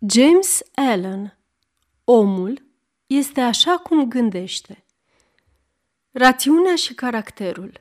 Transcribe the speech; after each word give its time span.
James 0.00 0.62
Allen 0.74 1.38
Omul 2.04 2.62
este 3.06 3.40
așa 3.40 3.76
cum 3.76 4.08
gândește. 4.08 4.84
Rațiunea 6.10 6.74
și 6.74 6.94
caracterul 6.94 7.80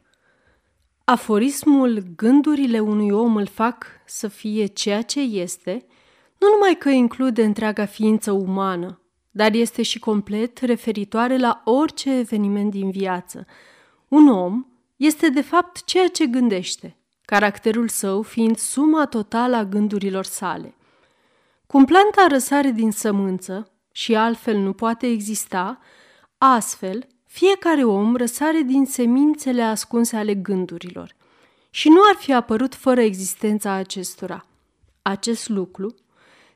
Aforismul 1.04 2.04
Gândurile 2.16 2.80
unui 2.80 3.10
om 3.10 3.36
îl 3.36 3.46
fac 3.46 3.86
să 4.06 4.28
fie 4.28 4.66
ceea 4.66 5.02
ce 5.02 5.20
este, 5.20 5.86
nu 6.38 6.50
numai 6.50 6.76
că 6.80 6.90
include 6.90 7.44
întreaga 7.44 7.86
ființă 7.86 8.32
umană, 8.32 9.02
dar 9.32 9.54
este 9.54 9.82
și 9.82 10.00
complet 10.00 10.58
referitoare 10.58 11.38
la 11.38 11.62
orice 11.66 12.18
eveniment 12.18 12.72
din 12.72 12.92
viață. 12.92 13.46
Un 14.08 14.28
om 14.28 14.66
este 14.96 15.30
de 15.30 15.42
fapt 15.42 15.84
ceea 15.84 16.08
ce 16.08 16.26
gândește, 16.26 16.98
caracterul 17.22 17.88
său 17.88 18.22
fiind 18.22 18.58
suma 18.58 19.06
totală 19.06 19.56
a 19.56 19.66
gândurilor 19.66 20.26
sale– 20.26 20.76
cum 21.68 21.86
planta 21.86 22.28
răsare 22.30 22.72
din 22.72 22.92
sămânță 22.92 23.72
și 23.92 24.16
altfel 24.16 24.58
nu 24.58 24.74
poate 24.74 25.08
exista, 25.08 25.80
astfel 26.38 27.08
fiecare 27.26 27.84
om 27.84 28.16
răsare 28.16 28.62
din 28.62 28.86
semințele 28.86 29.62
ascunse 29.62 30.16
ale 30.16 30.34
gândurilor 30.34 31.16
și 31.70 31.90
nu 31.90 32.00
ar 32.10 32.16
fi 32.16 32.34
apărut 32.34 32.76
fără 32.76 33.02
existența 33.02 33.72
acestora. 33.72 34.46
Acest 35.02 35.50
lucru 35.50 35.96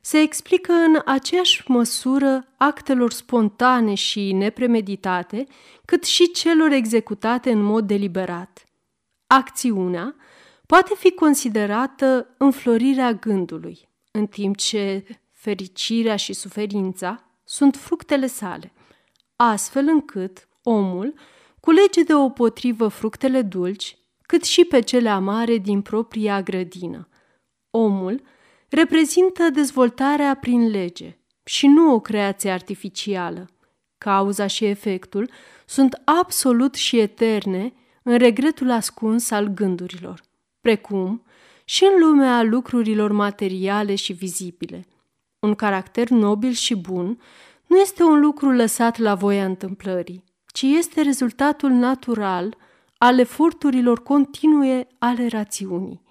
se 0.00 0.18
explică 0.20 0.72
în 0.72 1.00
aceeași 1.04 1.62
măsură 1.66 2.46
actelor 2.56 3.12
spontane 3.12 3.94
și 3.94 4.32
nepremeditate, 4.32 5.46
cât 5.84 6.04
și 6.04 6.30
celor 6.30 6.70
executate 6.70 7.50
în 7.50 7.62
mod 7.62 7.86
deliberat. 7.86 8.64
Acțiunea 9.26 10.14
poate 10.66 10.94
fi 10.96 11.12
considerată 11.12 12.34
înflorirea 12.38 13.12
gândului, 13.12 13.88
în 14.10 14.26
timp 14.26 14.56
ce 14.56 15.04
fericirea 15.30 16.16
și 16.16 16.32
suferința 16.32 17.24
sunt 17.44 17.76
fructele 17.76 18.26
sale, 18.26 18.72
astfel 19.36 19.88
încât 19.88 20.48
omul 20.62 21.14
culege 21.60 22.02
de 22.02 22.14
o 22.14 22.28
potrivă 22.28 22.88
fructele 22.88 23.42
dulci, 23.42 23.98
cât 24.22 24.44
și 24.44 24.64
pe 24.64 24.80
cele 24.80 25.08
amare 25.08 25.56
din 25.56 25.82
propria 25.82 26.42
grădină. 26.42 27.08
Omul 27.70 28.22
reprezintă 28.68 29.50
dezvoltarea 29.52 30.34
prin 30.34 30.68
lege 30.68 31.18
și 31.44 31.66
nu 31.66 31.94
o 31.94 32.00
creație 32.00 32.50
artificială. 32.50 33.50
Cauza 33.98 34.46
și 34.46 34.64
efectul 34.64 35.30
sunt 35.66 36.00
absolut 36.04 36.74
și 36.74 36.98
eterne 36.98 37.72
în 38.02 38.18
regretul 38.18 38.70
ascuns 38.70 39.30
al 39.30 39.46
gândurilor, 39.46 40.20
precum 40.60 41.24
și 41.70 41.84
în 41.84 42.00
lumea 42.00 42.42
lucrurilor 42.42 43.12
materiale 43.12 43.94
și 43.94 44.12
vizibile. 44.12 44.86
Un 45.38 45.54
caracter 45.54 46.08
nobil 46.08 46.52
și 46.52 46.74
bun 46.74 47.20
nu 47.66 47.76
este 47.76 48.02
un 48.02 48.20
lucru 48.20 48.50
lăsat 48.50 48.98
la 48.98 49.14
voia 49.14 49.44
întâmplării, 49.44 50.24
ci 50.52 50.62
este 50.62 51.00
rezultatul 51.02 51.70
natural 51.70 52.56
al 52.98 53.18
eforturilor 53.18 54.02
continue 54.02 54.86
ale 54.98 55.26
rațiunii, 55.26 56.02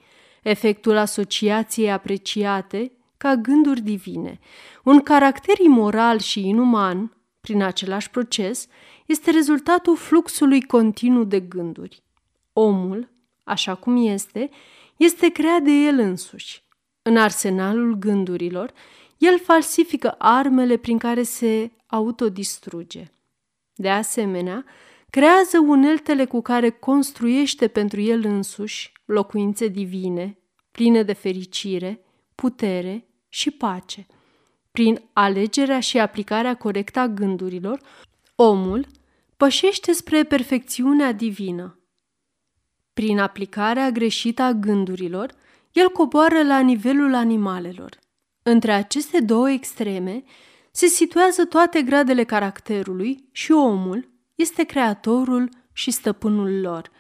efectul 0.44 0.98
asociației 0.98 1.92
apreciate 1.92 2.92
ca 3.18 3.36
gânduri 3.36 3.82
divine. 3.82 4.40
Un 4.84 5.00
caracter 5.00 5.60
imoral 5.60 6.20
și 6.20 6.48
inuman, 6.48 7.18
prin 7.42 7.62
același 7.62 8.10
proces, 8.10 8.68
este 9.06 9.32
rezultatul 9.32 9.98
fluxului 9.98 10.62
continuu 10.62 11.24
de 11.24 11.40
gânduri. 11.40 12.04
Omul, 12.54 13.10
așa 13.44 13.76
cum 13.76 14.08
este, 14.08 14.50
este 15.00 15.30
creat 15.30 15.62
de 15.62 15.72
el 15.72 16.00
însuși. 16.00 16.64
În 17.02 17.18
arsenalul 17.18 17.94
gândurilor, 17.94 18.74
el 19.18 19.40
falsifică 19.40 20.16
armele 20.18 20.78
prin 20.78 20.98
care 20.98 21.24
se 21.24 21.72
autodistruge. 21.86 23.12
De 23.74 23.90
asemenea, 23.90 24.66
creează 25.10 25.60
uneltele 25.60 26.26
cu 26.26 26.42
care 26.42 26.70
construiește 26.70 27.68
pentru 27.68 28.02
el 28.02 28.26
însuși 28.26 28.92
locuințe 29.06 29.68
divine, 29.68 30.38
pline 30.72 31.04
de 31.04 31.14
fericire, 31.14 32.06
putere 32.36 33.08
și 33.30 33.52
pace. 33.52 34.08
Prin 34.72 35.02
alegerea 35.14 35.80
și 35.80 36.00
aplicarea 36.00 36.56
corectă 36.56 37.00
a 37.00 37.08
gândurilor, 37.08 37.80
omul 38.36 38.88
pășește 39.38 39.92
spre 39.92 40.24
perfecțiunea 40.24 41.12
divină, 41.12 41.79
prin 43.00 43.20
aplicarea 43.20 43.90
greșită 43.92 44.42
a 44.42 44.52
gândurilor, 44.52 45.32
el 45.72 45.90
coboară 45.90 46.44
la 46.44 46.60
nivelul 46.60 47.14
animalelor. 47.14 48.00
Între 48.44 48.72
aceste 48.72 49.20
două 49.20 49.50
extreme 49.50 50.24
se 50.72 50.86
situează 50.86 51.46
toate 51.46 51.82
gradele 51.82 52.24
caracterului 52.24 53.30
și 53.32 53.52
omul 53.52 54.10
este 54.36 54.64
creatorul 54.64 55.50
și 55.74 55.92
stăpânul 55.92 56.60
lor. 56.62 56.92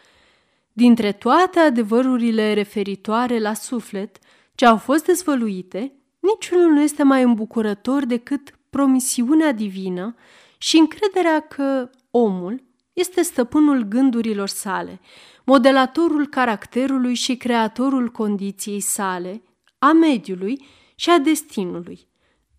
Dintre 0.74 1.12
toate 1.12 1.60
adevărurile 1.60 2.54
referitoare 2.54 3.40
la 3.40 3.54
suflet 3.54 4.18
ce 4.56 4.66
au 4.66 4.78
fost 4.78 5.06
dezvăluite, 5.06 5.94
niciunul 6.20 6.72
nu 6.72 6.82
este 6.82 7.04
mai 7.04 7.24
îmbucurător 7.24 8.06
decât 8.06 8.60
promisiunea 8.70 9.52
divină 9.52 10.16
și 10.58 10.78
încrederea 10.78 11.40
că 11.40 11.90
omul 12.12 12.64
este 13.00 13.22
stăpânul 13.22 13.84
gândurilor 13.84 14.48
sale, 14.48 15.00
modelatorul 15.44 16.28
caracterului 16.28 17.14
și 17.14 17.36
creatorul 17.36 18.10
condiției 18.10 18.80
sale, 18.80 19.42
a 19.78 19.92
mediului 19.92 20.66
și 20.96 21.10
a 21.10 21.18
destinului. 21.18 22.08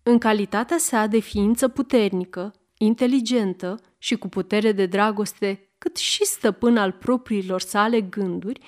În 0.03 0.17
calitatea 0.17 0.77
sa 0.77 1.05
de 1.05 1.19
ființă 1.19 1.67
puternică, 1.67 2.53
inteligentă 2.77 3.79
și 3.97 4.15
cu 4.15 4.27
putere 4.27 4.71
de 4.71 4.85
dragoste, 4.85 5.69
cât 5.77 5.97
și 5.97 6.25
stăpân 6.25 6.77
al 6.77 6.91
propriilor 6.91 7.61
sale 7.61 8.01
gânduri, 8.01 8.61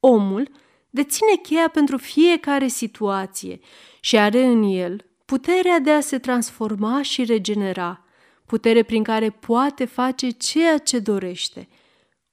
omul 0.00 0.48
deține 0.90 1.34
cheia 1.42 1.68
pentru 1.68 1.96
fiecare 1.96 2.66
situație 2.66 3.60
și 4.00 4.16
are 4.16 4.44
în 4.44 4.62
el 4.62 5.04
puterea 5.24 5.78
de 5.78 5.90
a 5.90 6.00
se 6.00 6.18
transforma 6.18 7.02
și 7.02 7.24
regenera, 7.24 8.04
putere 8.50 8.82
prin 8.82 9.02
care 9.02 9.30
poate 9.30 9.84
face 9.84 10.30
ceea 10.30 10.78
ce 10.78 10.98
dorește. 10.98 11.68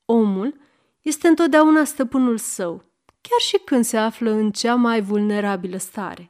Omul 0.05 0.59
este 1.01 1.27
întotdeauna 1.27 1.83
stăpânul 1.83 2.37
său, 2.37 2.83
chiar 3.05 3.39
și 3.39 3.57
când 3.65 3.85
se 3.85 3.97
află 3.97 4.31
în 4.31 4.51
cea 4.51 4.75
mai 4.75 5.01
vulnerabilă 5.01 5.77
stare. 5.77 6.27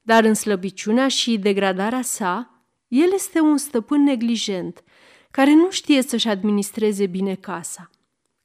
Dar 0.00 0.24
în 0.24 0.34
slăbiciunea 0.34 1.08
și 1.08 1.38
degradarea 1.38 2.02
sa, 2.02 2.64
el 2.88 3.12
este 3.14 3.40
un 3.40 3.56
stăpân 3.56 4.02
neglijent, 4.02 4.84
care 5.30 5.54
nu 5.54 5.70
știe 5.70 6.02
să-și 6.02 6.28
administreze 6.28 7.06
bine 7.06 7.34
casa. 7.34 7.90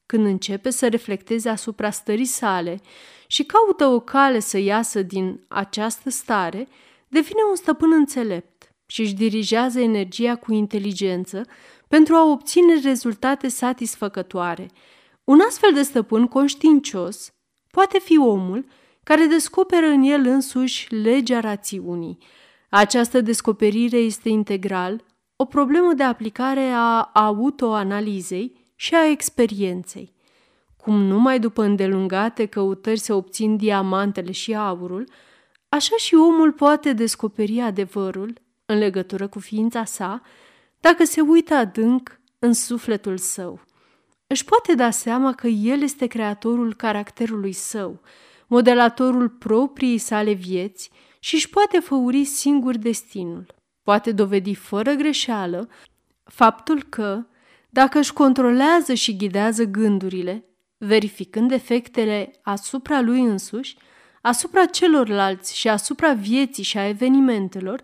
Când 0.05 0.25
începe 0.25 0.69
să 0.69 0.87
reflecteze 0.87 1.49
asupra 1.49 1.89
stării 1.89 2.25
sale 2.25 2.79
și 3.27 3.43
caută 3.43 3.85
o 3.85 3.99
cale 3.99 4.39
să 4.39 4.57
iasă 4.57 5.01
din 5.01 5.45
această 5.47 6.09
stare, 6.09 6.67
devine 7.07 7.39
un 7.49 7.55
stăpân 7.55 7.91
înțelept 7.91 8.52
și 8.93 9.01
își 9.01 9.13
dirigează 9.13 9.79
energia 9.79 10.35
cu 10.35 10.53
inteligență 10.53 11.45
pentru 11.87 12.15
a 12.15 12.31
obține 12.31 12.79
rezultate 12.83 13.47
satisfăcătoare– 13.47 14.69
un 15.23 15.39
astfel 15.47 15.73
de 15.73 15.81
stăpân 15.81 16.27
conștiincios 16.27 17.33
poate 17.71 17.99
fi 17.99 18.17
omul 18.17 18.65
care 19.03 19.25
descoperă 19.25 19.85
în 19.85 20.03
el 20.03 20.25
însuși 20.25 20.93
legea 20.93 21.39
rațiunii. 21.39 22.17
Această 22.69 23.21
descoperire 23.21 23.97
este 23.97 24.29
integral 24.29 25.03
o 25.35 25.45
problemă 25.45 25.93
de 25.93 26.03
aplicare 26.03 26.69
a 26.73 27.09
autoanalizei 27.13 28.71
și 28.75 28.95
a 28.95 29.09
experienței. 29.09 30.13
Cum 30.77 31.01
numai 31.01 31.39
după 31.39 31.63
îndelungate 31.63 32.45
căutări 32.45 32.99
se 32.99 33.13
obțin 33.13 33.57
diamantele 33.57 34.31
și 34.31 34.55
aurul, 34.55 35.09
așa 35.69 35.95
și 35.97 36.15
omul 36.15 36.51
poate 36.51 36.93
descoperi 36.93 37.59
adevărul 37.59 38.33
în 38.65 38.77
legătură 38.77 39.27
cu 39.27 39.39
ființa 39.39 39.85
sa 39.85 40.21
dacă 40.79 41.05
se 41.05 41.21
uită 41.21 41.53
adânc 41.53 42.19
în 42.39 42.53
sufletul 42.53 43.17
său 43.17 43.61
își 44.33 44.45
poate 44.45 44.75
da 44.75 44.89
seama 44.89 45.33
că 45.33 45.47
el 45.47 45.81
este 45.81 46.05
creatorul 46.07 46.73
caracterului 46.73 47.51
său, 47.51 48.01
modelatorul 48.47 49.29
propriei 49.29 49.97
sale 49.97 50.31
vieți 50.31 50.91
și 51.19 51.35
își 51.35 51.49
poate 51.49 51.79
făuri 51.79 52.23
singur 52.23 52.77
destinul. 52.77 53.55
Poate 53.83 54.11
dovedi 54.11 54.53
fără 54.53 54.93
greșeală 54.93 55.69
faptul 56.23 56.83
că, 56.83 57.25
dacă 57.69 57.99
își 57.99 58.13
controlează 58.13 58.93
și 58.93 59.17
ghidează 59.17 59.63
gândurile, 59.63 60.45
verificând 60.77 61.51
efectele 61.51 62.31
asupra 62.41 63.01
lui 63.01 63.21
însuși, 63.21 63.77
asupra 64.21 64.65
celorlalți 64.65 65.57
și 65.57 65.69
asupra 65.69 66.13
vieții 66.13 66.63
și 66.63 66.77
a 66.77 66.87
evenimentelor, 66.87 67.83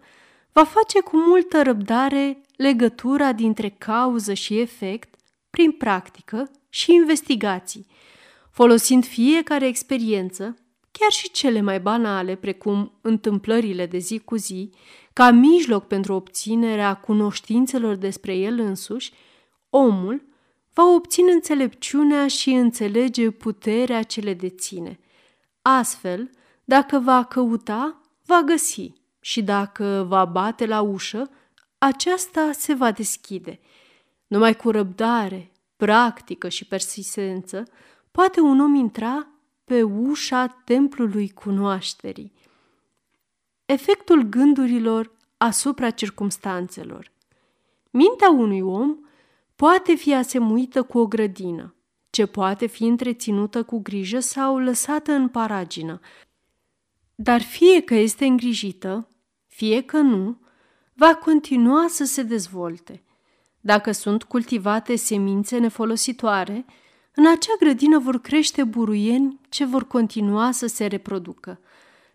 va 0.51 0.63
face 0.63 0.99
cu 0.99 1.17
multă 1.17 1.61
răbdare 1.61 2.41
legătura 2.55 3.31
dintre 3.31 3.69
cauză 3.69 4.33
și 4.33 4.59
efect 4.59 5.15
prin 5.49 5.71
practică 5.71 6.51
și 6.69 6.93
investigații, 6.93 7.87
folosind 8.51 9.05
fiecare 9.05 9.67
experiență, 9.67 10.57
chiar 10.91 11.11
și 11.11 11.31
cele 11.31 11.61
mai 11.61 11.79
banale, 11.79 12.35
precum 12.35 12.99
întâmplările 13.01 13.85
de 13.85 13.97
zi 13.97 14.19
cu 14.19 14.35
zi, 14.35 14.71
ca 15.13 15.31
mijloc 15.31 15.87
pentru 15.87 16.13
obținerea 16.13 16.93
cunoștințelor 16.93 17.95
despre 17.95 18.35
el 18.35 18.59
însuși, 18.59 19.13
omul 19.69 20.27
va 20.73 20.83
obține 20.93 21.31
înțelepciunea 21.31 22.27
și 22.27 22.49
înțelege 22.49 23.31
puterea 23.31 24.03
ce 24.03 24.19
le 24.19 24.33
deține. 24.33 24.99
Astfel, 25.61 26.29
dacă 26.63 26.99
va 26.99 27.23
căuta, 27.23 28.01
va 28.25 28.41
găsi 28.41 28.98
și 29.19 29.43
dacă 29.43 30.05
va 30.07 30.25
bate 30.25 30.65
la 30.65 30.81
ușă, 30.81 31.29
aceasta 31.77 32.51
se 32.51 32.73
va 32.73 32.91
deschide. 32.91 33.59
Numai 34.27 34.55
cu 34.55 34.71
răbdare, 34.71 35.51
practică 35.75 36.49
și 36.49 36.65
persistență 36.65 37.63
poate 38.11 38.39
un 38.39 38.59
om 38.59 38.75
intra 38.75 39.27
pe 39.63 39.83
ușa 39.83 40.47
templului 40.47 41.29
cunoașterii. 41.29 42.33
Efectul 43.65 44.21
gândurilor 44.21 45.11
asupra 45.37 45.89
circumstanțelor. 45.89 47.11
Mintea 47.91 48.31
unui 48.31 48.61
om 48.61 48.97
poate 49.55 49.95
fi 49.95 50.13
asemuită 50.13 50.83
cu 50.83 50.97
o 50.97 51.07
grădină, 51.07 51.75
ce 52.09 52.25
poate 52.25 52.65
fi 52.65 52.83
întreținută 52.83 53.63
cu 53.63 53.79
grijă 53.79 54.19
sau 54.19 54.57
lăsată 54.57 55.11
în 55.11 55.27
paragină. 55.27 55.99
Dar 57.21 57.41
fie 57.41 57.81
că 57.81 57.93
este 57.93 58.25
îngrijită, 58.25 59.07
fie 59.47 59.81
că 59.81 59.97
nu, 59.97 60.37
va 60.93 61.15
continua 61.15 61.85
să 61.89 62.03
se 62.03 62.23
dezvolte. 62.23 63.03
Dacă 63.61 63.91
sunt 63.91 64.23
cultivate 64.23 64.95
semințe 64.95 65.57
nefolositoare, 65.57 66.65
în 67.15 67.27
acea 67.27 67.53
grădină 67.59 67.99
vor 67.99 68.21
crește 68.21 68.63
buruieni 68.63 69.39
ce 69.49 69.65
vor 69.65 69.87
continua 69.87 70.51
să 70.51 70.67
se 70.67 70.85
reproducă. 70.85 71.59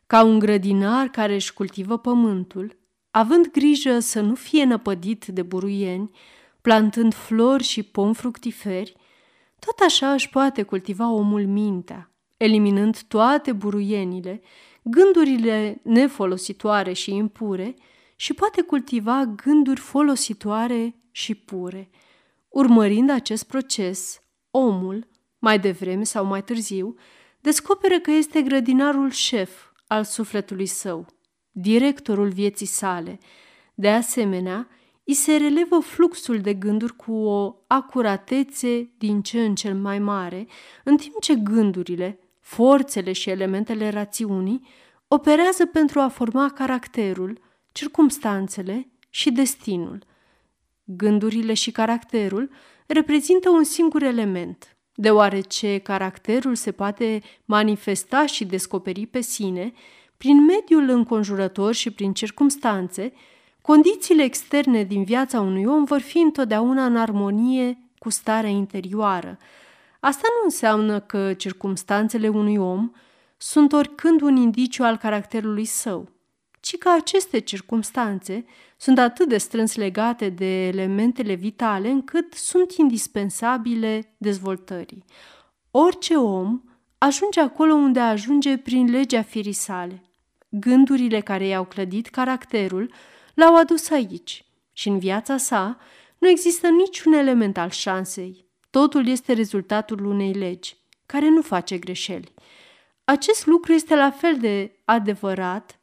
Ca 0.06 0.22
un 0.22 0.38
grădinar 0.38 1.08
care 1.08 1.34
își 1.34 1.52
cultivă 1.52 1.98
pământul, 1.98 2.76
având 3.10 3.50
grijă 3.50 3.98
să 3.98 4.20
nu 4.20 4.34
fie 4.34 4.64
năpădit 4.64 5.26
de 5.26 5.42
buruieni, 5.42 6.10
plantând 6.60 7.14
flori 7.14 7.62
și 7.62 7.82
pom 7.82 8.12
fructiferi, 8.12 8.96
tot 9.58 9.78
așa 9.86 10.12
își 10.12 10.28
poate 10.28 10.62
cultiva 10.62 11.10
omul 11.10 11.46
mintea, 11.46 12.10
eliminând 12.36 13.02
toate 13.02 13.52
buruienile, 13.52 14.42
gândurile 14.84 15.80
nefolositoare 15.82 16.92
și 16.92 17.14
impure 17.14 17.74
și 18.16 18.34
poate 18.34 18.62
cultiva 18.62 19.24
gânduri 19.24 19.80
folositoare 19.80 20.94
și 21.10 21.34
pure. 21.34 21.90
Urmărind 22.48 23.10
acest 23.10 23.44
proces, 23.44 24.22
omul, 24.50 25.06
mai 25.38 25.58
devreme 25.58 26.04
sau 26.04 26.24
mai 26.24 26.42
târziu, 26.44 26.94
descoperă 27.40 27.98
că 27.98 28.10
este 28.10 28.42
grădinarul 28.42 29.10
șef 29.10 29.50
al 29.86 30.04
sufletului 30.04 30.66
său, 30.66 31.06
directorul 31.50 32.28
vieții 32.28 32.66
sale. 32.66 33.18
De 33.74 33.90
asemenea, 33.90 34.68
îi 35.04 35.14
se 35.14 35.36
relevă 35.36 35.78
fluxul 35.78 36.38
de 36.38 36.54
gânduri 36.54 36.96
cu 36.96 37.12
o 37.12 37.56
acuratețe 37.66 38.90
din 38.98 39.22
ce 39.22 39.44
în 39.44 39.54
cel 39.54 39.74
mai 39.74 39.98
mare, 39.98 40.46
în 40.84 40.96
timp 40.96 41.20
ce 41.20 41.34
gândurile, 41.34 42.18
forțele 42.44 43.12
și 43.12 43.30
elementele 43.30 43.88
rațiunii 43.88 44.66
operează 45.08 45.66
pentru 45.66 46.00
a 46.00 46.08
forma 46.08 46.50
caracterul, 46.50 47.40
circumstanțele 47.72 48.88
și 49.10 49.30
destinul. 49.30 50.04
Gândurile 50.84 51.54
și 51.54 51.70
caracterul 51.70 52.50
reprezintă 52.86 53.50
un 53.50 53.64
singur 53.64 54.02
element, 54.02 54.76
deoarece 54.94 55.78
caracterul 55.78 56.54
se 56.54 56.72
poate 56.72 57.22
manifesta 57.44 58.26
și 58.26 58.44
descoperi 58.44 59.06
pe 59.06 59.20
sine 59.20 59.72
prin 60.16 60.44
mediul 60.44 60.88
înconjurător 60.88 61.74
și 61.74 61.90
prin 61.90 62.12
circumstanțe, 62.12 63.12
condițiile 63.60 64.22
externe 64.22 64.82
din 64.82 65.04
viața 65.04 65.40
unui 65.40 65.64
om 65.64 65.84
vor 65.84 66.00
fi 66.00 66.18
întotdeauna 66.18 66.84
în 66.84 66.96
armonie 66.96 67.78
cu 67.98 68.10
starea 68.10 68.50
interioară. 68.50 69.38
Asta 70.04 70.28
nu 70.38 70.44
înseamnă 70.44 71.00
că 71.00 71.34
circumstanțele 71.34 72.28
unui 72.28 72.56
om 72.56 72.90
sunt 73.36 73.72
oricând 73.72 74.20
un 74.20 74.36
indiciu 74.36 74.82
al 74.82 74.96
caracterului 74.96 75.64
său, 75.64 76.08
ci 76.60 76.78
că 76.78 76.90
aceste 76.90 77.38
circumstanțe 77.38 78.44
sunt 78.76 78.98
atât 78.98 79.28
de 79.28 79.38
strâns 79.38 79.74
legate 79.74 80.28
de 80.28 80.66
elementele 80.66 81.34
vitale 81.34 81.88
încât 81.88 82.32
sunt 82.34 82.72
indispensabile 82.72 84.14
dezvoltării. 84.18 85.04
Orice 85.70 86.16
om 86.16 86.62
ajunge 86.98 87.40
acolo 87.40 87.74
unde 87.74 88.00
ajunge 88.00 88.56
prin 88.56 88.90
legea 88.90 89.22
firii 89.22 89.52
sale. 89.52 90.02
Gândurile 90.48 91.20
care 91.20 91.46
i-au 91.46 91.64
clădit 91.64 92.08
caracterul 92.08 92.92
l-au 93.34 93.56
adus 93.56 93.90
aici 93.90 94.44
și 94.72 94.88
în 94.88 94.98
viața 94.98 95.36
sa 95.36 95.78
nu 96.18 96.28
există 96.28 96.68
niciun 96.68 97.12
element 97.12 97.56
al 97.56 97.70
șansei. 97.70 98.43
Totul 98.80 99.06
este 99.06 99.32
rezultatul 99.32 100.04
unei 100.04 100.32
legi, 100.32 100.76
care 101.06 101.28
nu 101.28 101.42
face 101.42 101.78
greșeli. 101.78 102.32
Acest 103.04 103.46
lucru 103.46 103.72
este 103.72 103.94
la 103.94 104.10
fel 104.10 104.36
de 104.38 104.76
adevărat 104.84 105.80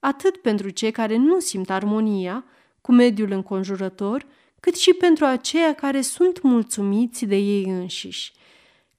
atât 0.00 0.36
pentru 0.36 0.68
cei 0.68 0.90
care 0.90 1.16
nu 1.16 1.40
simt 1.40 1.70
armonia 1.70 2.44
cu 2.80 2.92
mediul 2.92 3.30
înconjurător, 3.30 4.26
cât 4.60 4.76
și 4.76 4.92
pentru 4.92 5.24
aceia 5.24 5.74
care 5.74 6.00
sunt 6.00 6.42
mulțumiți 6.42 7.24
de 7.24 7.36
ei 7.36 7.64
înșiși. 7.64 8.32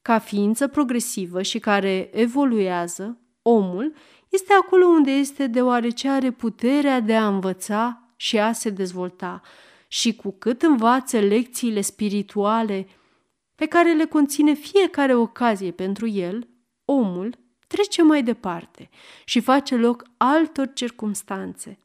Ca 0.02 0.20
ființă 0.20 0.68
progresivă 0.68 1.42
și 1.42 1.60
care 1.60 2.10
evoluează, 2.14 3.18
omul 3.42 3.94
este 4.30 4.54
acolo 4.54 4.86
unde 4.86 5.12
este 5.12 5.48
deoarece 5.48 6.10
are 6.10 6.32
puterea 6.32 7.00
de 7.00 7.16
a 7.16 7.28
învăța 7.28 8.14
și 8.16 8.40
a 8.40 8.52
se 8.52 8.70
dezvolta 8.70 9.42
și 9.88 10.16
cu 10.16 10.32
cât 10.32 10.62
învață 10.62 11.20
lecțiile 11.20 11.82
spirituale 11.82 12.88
pe 13.60 13.66
care 13.66 13.94
le 13.94 14.06
conține 14.06 14.54
fiecare 14.54 15.16
ocazie 15.16 15.72
pentru 15.72 16.08
el, 16.08 16.48
omul 16.86 17.38
trece 17.68 18.02
mai 18.02 18.24
departe 18.24 18.90
și 19.26 19.40
face 19.40 19.76
loc 19.76 20.04
altor 20.18 20.74
circumstanțe. 20.74 21.80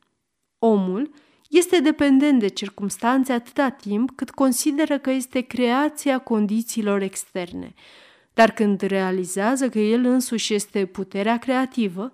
Omul 0.59 1.11
este 1.49 1.81
dependent 1.81 2.41
de 2.41 2.49
circumstanțe 2.49 3.33
atâta 3.33 3.69
timp 3.69 4.11
cât 4.17 4.31
consideră 4.31 4.99
că 4.99 5.11
este 5.11 5.41
creația 5.41 6.19
condițiilor 6.19 7.03
externe, 7.03 7.75
dar 8.35 8.51
când 8.51 8.81
realizează 8.81 9.69
că 9.69 9.79
el 9.79 10.05
însuși 10.05 10.55
este 10.55 10.87
puterea 10.87 11.39
creativă, 11.39 12.13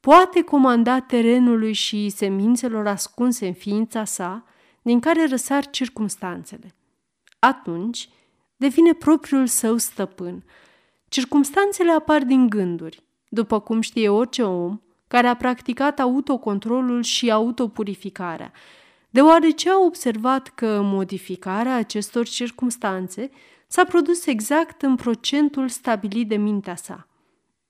poate 0.00 0.42
comanda 0.42 1.00
terenului 1.00 1.72
și 1.72 2.08
semințelor 2.08 2.86
ascunse 2.86 3.46
în 3.46 3.54
ființa 3.54 4.04
sa, 4.04 4.44
din 4.82 5.00
care 5.00 5.26
răsar 5.26 5.70
circumstanțele. 5.70 6.74
Atunci 7.38 8.08
devine 8.62 8.92
propriul 8.92 9.46
său 9.46 9.76
stăpân. 9.76 10.44
Circumstanțele 11.08 11.90
apar 11.90 12.22
din 12.22 12.48
gânduri, 12.48 13.02
după 13.28 13.60
cum 13.60 13.80
știe 13.80 14.08
orice 14.08 14.42
om 14.42 14.80
care 15.08 15.26
a 15.26 15.36
practicat 15.36 16.00
autocontrolul 16.00 17.02
și 17.02 17.30
autopurificarea, 17.30 18.52
deoarece 19.10 19.70
a 19.70 19.78
observat 19.78 20.48
că 20.48 20.80
modificarea 20.82 21.76
acestor 21.76 22.26
circumstanțe 22.26 23.30
s-a 23.66 23.84
produs 23.84 24.26
exact 24.26 24.82
în 24.82 24.96
procentul 24.96 25.68
stabilit 25.68 26.28
de 26.28 26.36
mintea 26.36 26.76
sa. 26.76 27.08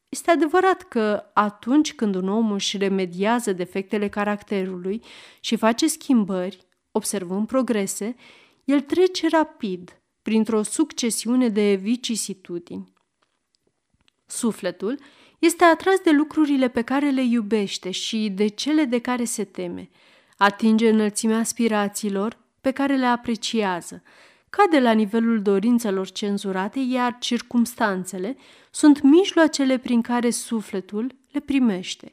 Este 0.08 0.30
adevărat 0.30 0.82
că 0.82 1.24
atunci 1.32 1.94
când 1.94 2.14
un 2.14 2.28
om 2.28 2.52
își 2.52 2.76
remediază 2.76 3.52
defectele 3.52 4.08
caracterului 4.08 5.02
și 5.40 5.56
face 5.56 5.86
schimbări, 5.86 6.66
observând 6.90 7.46
progrese, 7.46 8.16
el 8.64 8.80
trece 8.80 9.28
rapid 9.28 10.01
printr-o 10.22 10.62
succesiune 10.62 11.48
de 11.48 11.74
vicisitudini. 11.74 12.92
Sufletul 14.26 14.98
este 15.38 15.64
atras 15.64 15.98
de 15.98 16.10
lucrurile 16.10 16.68
pe 16.68 16.82
care 16.82 17.10
le 17.10 17.22
iubește 17.22 17.90
și 17.90 18.30
de 18.34 18.46
cele 18.46 18.84
de 18.84 18.98
care 18.98 19.24
se 19.24 19.44
teme. 19.44 19.88
Atinge 20.36 20.88
înălțimea 20.88 21.38
aspirațiilor 21.38 22.38
pe 22.60 22.70
care 22.70 22.96
le 22.96 23.06
apreciază, 23.06 24.02
cade 24.50 24.80
la 24.80 24.92
nivelul 24.92 25.42
dorințelor 25.42 26.10
cenzurate, 26.10 26.80
iar 26.80 27.16
circumstanțele 27.20 28.36
sunt 28.70 29.00
mijloacele 29.00 29.78
prin 29.78 30.02
care 30.02 30.30
sufletul 30.30 31.14
le 31.30 31.40
primește. 31.40 32.12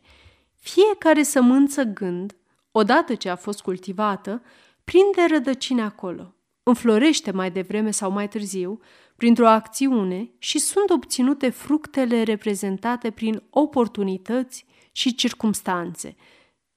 Fiecare 0.59 1.23
sămânță 1.23 1.83
gând, 1.83 2.35
odată 2.71 3.15
ce 3.15 3.29
a 3.29 3.35
fost 3.35 3.61
cultivată, 3.61 4.41
prinde 4.83 5.25
rădăcini 5.29 5.81
acolo, 5.81 6.35
înflorește 6.69 7.31
mai 7.31 7.51
devreme 7.51 7.91
sau 7.91 8.11
mai 8.11 8.27
târziu, 8.27 8.79
printr-o 9.15 9.47
acțiune 9.47 10.31
și 10.37 10.59
sunt 10.59 10.89
obținute 10.89 11.49
fructele 11.49 12.23
reprezentate 12.23 13.11
prin 13.11 13.43
oportunități 13.49 14.65
și 14.91 15.15
circumstanțe. 15.15 16.15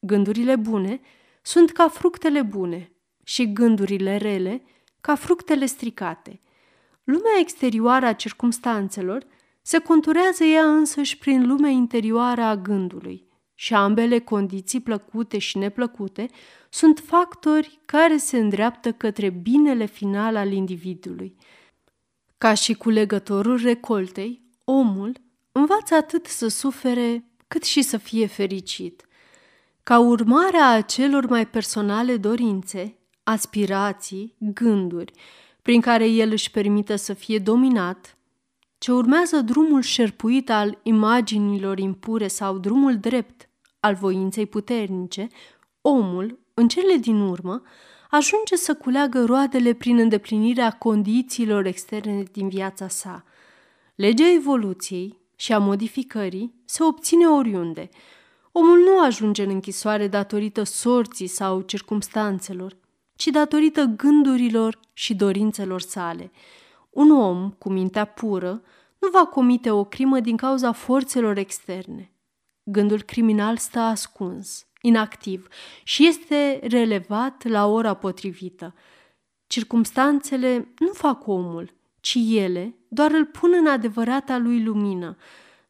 Gândurile 0.00 0.56
bune 0.56 1.00
sunt 1.42 1.70
ca 1.70 1.88
fructele 1.88 2.42
bune 2.42 2.92
și 3.24 3.52
gândurile 3.52 4.16
rele 4.16 4.62
ca 5.00 5.14
fructele 5.14 5.66
stricate. 5.66 6.40
Lumea 7.04 7.32
exterioară 7.40 8.06
a 8.06 8.12
circumstanțelor 8.12 9.26
se 9.62 9.78
conturează 9.78 10.44
ea 10.44 10.64
însăși 10.64 11.18
prin 11.18 11.46
lumea 11.46 11.70
interioară 11.70 12.42
a 12.42 12.56
gândului 12.56 13.30
și 13.62 13.74
ambele 13.74 14.18
condiții 14.18 14.80
plăcute 14.80 15.38
și 15.38 15.58
neplăcute 15.58 16.28
sunt 16.70 17.02
factori 17.06 17.80
care 17.84 18.16
se 18.16 18.38
îndreaptă 18.38 18.92
către 18.92 19.30
binele 19.30 19.86
final 19.86 20.36
al 20.36 20.52
individului. 20.52 21.36
Ca 22.38 22.54
și 22.54 22.74
culegătorul 22.74 23.60
recoltei, 23.62 24.42
omul 24.64 25.16
învață 25.52 25.94
atât 25.94 26.26
să 26.26 26.48
sufere 26.48 27.24
cât 27.48 27.62
și 27.62 27.82
să 27.82 27.96
fie 27.96 28.26
fericit. 28.26 29.06
Ca 29.82 29.98
urmare 29.98 30.58
a 30.58 30.80
celor 30.80 31.26
mai 31.26 31.46
personale 31.46 32.16
dorințe, 32.16 32.98
aspirații, 33.22 34.34
gânduri, 34.38 35.12
prin 35.62 35.80
care 35.80 36.08
el 36.08 36.30
își 36.30 36.50
permită 36.50 36.96
să 36.96 37.12
fie 37.12 37.38
dominat, 37.38 38.16
ce 38.78 38.92
urmează 38.92 39.40
drumul 39.40 39.82
șerpuit 39.82 40.50
al 40.50 40.78
imaginilor 40.82 41.78
impure 41.78 42.28
sau 42.28 42.58
drumul 42.58 42.98
drept 42.98 43.46
al 43.84 43.94
voinței 43.94 44.46
puternice, 44.46 45.28
omul, 45.80 46.38
în 46.54 46.68
cele 46.68 46.96
din 46.96 47.20
urmă, 47.20 47.62
ajunge 48.10 48.56
să 48.56 48.74
culeagă 48.74 49.24
roadele 49.24 49.72
prin 49.72 49.98
îndeplinirea 49.98 50.70
condițiilor 50.70 51.66
externe 51.66 52.22
din 52.32 52.48
viața 52.48 52.88
sa. 52.88 53.24
Legea 53.94 54.32
evoluției 54.32 55.18
și 55.36 55.52
a 55.52 55.58
modificării 55.58 56.54
se 56.64 56.82
obține 56.82 57.26
oriunde. 57.26 57.88
Omul 58.52 58.78
nu 58.78 59.00
ajunge 59.00 59.42
în 59.42 59.50
închisoare 59.50 60.08
datorită 60.08 60.62
sorții 60.62 61.26
sau 61.26 61.60
circumstanțelor, 61.60 62.76
ci 63.16 63.26
datorită 63.26 63.84
gândurilor 63.84 64.78
și 64.92 65.14
dorințelor 65.14 65.80
sale. 65.80 66.30
Un 66.90 67.10
om 67.10 67.50
cu 67.50 67.70
mintea 67.70 68.04
pură 68.04 68.62
nu 68.98 69.08
va 69.12 69.24
comite 69.24 69.70
o 69.70 69.84
crimă 69.84 70.20
din 70.20 70.36
cauza 70.36 70.72
forțelor 70.72 71.36
externe. 71.36 72.11
Gândul 72.64 73.02
criminal 73.02 73.56
stă 73.56 73.78
ascuns, 73.78 74.66
inactiv 74.80 75.48
și 75.82 76.06
este 76.06 76.60
relevat 76.62 77.44
la 77.44 77.66
ora 77.66 77.94
potrivită. 77.94 78.74
Circumstanțele 79.46 80.74
nu 80.78 80.92
fac 80.92 81.26
omul, 81.26 81.74
ci 82.00 82.18
ele 82.28 82.76
doar 82.88 83.10
îl 83.10 83.24
pun 83.24 83.52
în 83.58 83.66
adevărata 83.66 84.38
lui 84.38 84.62
lumină. 84.62 85.16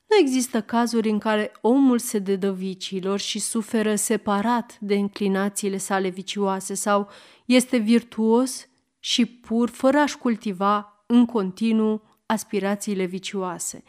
Nu 0.06 0.16
există 0.20 0.62
cazuri 0.62 1.10
în 1.10 1.18
care 1.18 1.52
omul 1.60 1.98
se 1.98 2.18
dedă 2.18 2.52
viciilor 2.52 3.18
și 3.18 3.38
suferă 3.38 3.94
separat 3.94 4.76
de 4.80 4.94
înclinațiile 4.94 5.76
sale 5.76 6.08
vicioase 6.08 6.74
sau 6.74 7.08
este 7.44 7.76
virtuos 7.76 8.68
și 8.98 9.26
pur 9.26 9.68
fără 9.68 9.98
a-și 9.98 10.18
cultiva 10.18 11.04
în 11.06 11.26
continuu 11.26 12.02
aspirațiile 12.26 13.04
vicioase. 13.04 13.84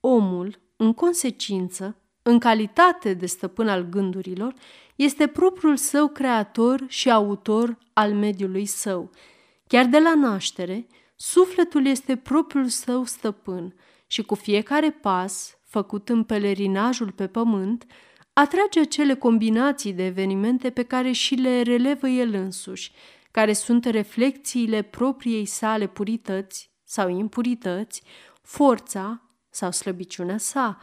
Omul, 0.00 0.58
în 0.76 0.92
consecință, 0.92 1.96
în 2.26 2.38
calitate 2.38 3.14
de 3.14 3.26
stăpân 3.26 3.68
al 3.68 3.82
gândurilor, 3.88 4.54
este 4.96 5.26
propriul 5.26 5.76
său 5.76 6.08
creator 6.08 6.84
și 6.88 7.10
autor 7.10 7.78
al 7.92 8.14
mediului 8.14 8.66
său. 8.66 9.10
Chiar 9.66 9.84
de 9.84 9.98
la 9.98 10.14
naștere, 10.14 10.86
sufletul 11.16 11.86
este 11.86 12.16
propriul 12.16 12.68
său 12.68 13.04
stăpân 13.04 13.74
și 14.06 14.22
cu 14.22 14.34
fiecare 14.34 14.90
pas, 14.90 15.58
făcut 15.64 16.08
în 16.08 16.22
pelerinajul 16.22 17.10
pe 17.10 17.26
pământ, 17.26 17.86
atrage 18.32 18.80
acele 18.80 19.14
combinații 19.14 19.92
de 19.92 20.04
evenimente 20.04 20.70
pe 20.70 20.82
care 20.82 21.12
și 21.12 21.34
le 21.34 21.62
relevă 21.62 22.08
el 22.08 22.34
însuși, 22.34 22.92
care 23.30 23.52
sunt 23.52 23.84
reflexiile 23.84 24.82
propriei 24.82 25.44
sale 25.44 25.86
purități 25.86 26.70
sau 26.84 27.08
impurități, 27.08 28.02
forța 28.42 29.22
sau 29.50 29.70
slăbiciunea 29.70 30.38
sa. 30.38 30.78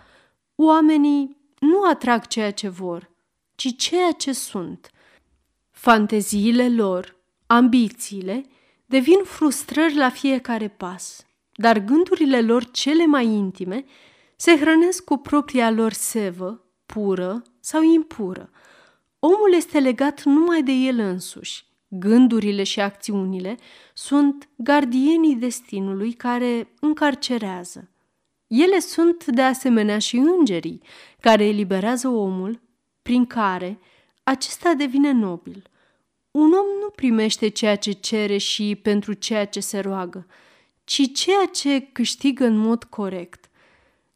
Oamenii 0.63 1.37
nu 1.59 1.83
atrag 1.83 2.27
ceea 2.27 2.51
ce 2.51 2.67
vor, 2.69 3.11
ci 3.55 3.75
ceea 3.75 4.11
ce 4.11 4.31
sunt. 4.31 4.89
Fanteziile 5.71 6.69
lor, 6.69 7.17
ambițiile, 7.47 8.45
devin 8.85 9.23
frustrări 9.23 9.95
la 9.95 10.09
fiecare 10.09 10.67
pas, 10.67 11.25
dar 11.53 11.79
gândurile 11.79 12.41
lor 12.41 12.71
cele 12.71 13.05
mai 13.05 13.25
intime 13.25 13.85
se 14.35 14.57
hrănesc 14.57 15.03
cu 15.03 15.17
propria 15.17 15.71
lor 15.71 15.91
sevă, 15.91 16.65
pură 16.85 17.41
sau 17.59 17.81
impură. 17.81 18.49
Omul 19.19 19.53
este 19.53 19.79
legat 19.79 20.23
numai 20.23 20.63
de 20.63 20.71
el 20.71 20.99
însuși. 20.99 21.65
Gândurile 21.87 22.63
și 22.63 22.79
acțiunile 22.79 23.57
sunt 23.93 24.49
gardienii 24.55 25.35
destinului 25.35 26.13
care 26.13 26.73
încarcerează. 26.79 27.90
Ele 28.51 28.79
sunt 28.79 29.25
de 29.25 29.41
asemenea 29.41 29.99
și 29.99 30.15
îngerii 30.17 30.81
care 31.19 31.45
eliberează 31.45 32.07
omul, 32.07 32.61
prin 33.01 33.25
care 33.25 33.79
acesta 34.23 34.73
devine 34.73 35.11
nobil. 35.11 35.63
Un 36.31 36.43
om 36.43 36.65
nu 36.81 36.89
primește 36.95 37.47
ceea 37.47 37.75
ce 37.75 37.91
cere 37.91 38.37
și 38.37 38.79
pentru 38.81 39.13
ceea 39.13 39.45
ce 39.45 39.59
se 39.59 39.79
roagă, 39.79 40.27
ci 40.83 41.11
ceea 41.13 41.45
ce 41.45 41.79
câștigă 41.79 42.45
în 42.45 42.57
mod 42.57 42.83
corect. 42.83 43.49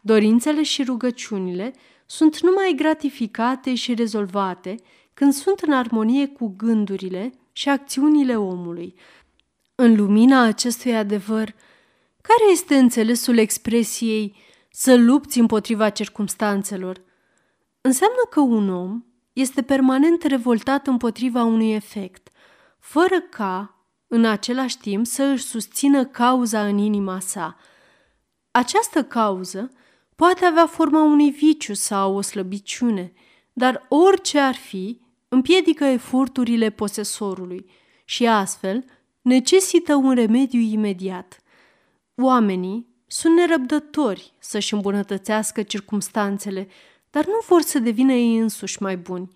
Dorințele 0.01 0.63
și 0.63 0.84
rugăciunile 0.84 1.74
sunt 2.06 2.39
numai 2.42 2.74
gratificate 2.75 3.75
și 3.75 3.94
rezolvate 3.94 4.75
când 5.13 5.34
sunt 5.34 5.60
în 5.60 5.74
armonie 5.74 6.27
cu 6.27 6.54
gândurile 6.58 7.34
și 7.51 7.70
acțiunile 7.70 8.38
omului. 8.38 8.96
În 9.75 9.96
lumina 9.96 10.42
acestui 10.42 10.96
adevăr, 10.96 11.56
care 12.27 12.51
este 12.51 12.75
înțelesul 12.77 13.38
expresiei 13.38 14.36
să 14.72 14.96
lupți 14.96 15.39
împotriva 15.39 15.89
circumstanțelor? 15.89 17.01
Înseamnă 17.82 18.22
că 18.29 18.39
un 18.39 18.70
om 18.70 19.03
este 19.34 19.62
permanent 19.62 20.24
revoltat 20.24 20.88
împotriva 20.88 21.44
unui 21.44 21.74
efect, 21.74 22.29
fără 22.79 23.20
ca, 23.20 23.86
în 24.08 24.25
același 24.25 24.77
timp, 24.77 25.05
să 25.05 25.24
își 25.24 25.44
susțină 25.44 26.05
cauza 26.05 26.65
în 26.65 26.77
inima 26.77 27.20
sa. 27.20 27.58
Această 28.51 29.03
cauză 29.03 29.72
poate 30.15 30.46
avea 30.46 30.67
forma 30.67 31.03
unui 31.03 31.29
viciu 31.29 31.74
sau 31.74 32.15
o 32.15 32.22
slăbiciune, 32.22 33.13
dar 33.53 33.86
orice 33.89 34.39
ar 34.39 34.55
fi, 34.55 35.01
împiedică 35.27 35.84
eforturile 35.84 36.70
posesorului 36.70 37.70
și 38.05 38.27
astfel 38.27 38.86
necesită 39.22 39.96
un 39.96 40.13
remediu 40.13 40.60
imediat. 40.60 41.39
Oamenii 42.22 42.88
sunt 43.08 43.36
nerăbdători 43.36 44.34
să-și 44.40 44.74
îmbunătățească 44.74 45.64
circumstanțele, 45.64 46.68
dar 47.10 47.26
nu 47.26 47.40
vor 47.48 47.62
să 47.62 47.80
devină 47.80 48.12
ei 48.12 48.38
însuși 48.38 48.82
mai 48.82 48.98
buni. 48.98 49.30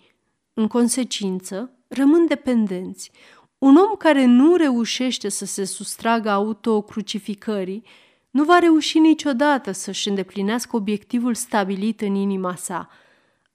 În 0.54 0.66
consecință, 0.66 1.72
rămân 1.88 2.26
dependenți. 2.26 3.10
Un 3.58 3.76
om 3.76 3.94
care 3.98 4.24
nu 4.24 4.56
reușește 4.56 5.28
să 5.28 5.44
se 5.44 5.64
sustragă 5.64 6.30
autocrucificării 6.30 7.84
nu 8.30 8.44
va 8.44 8.58
reuși 8.58 8.98
niciodată 8.98 9.72
să-și 9.72 10.08
îndeplinească 10.08 10.76
obiectivul 10.76 11.34
stabilit 11.34 12.00
în 12.00 12.14
inima 12.14 12.54
sa. 12.54 12.88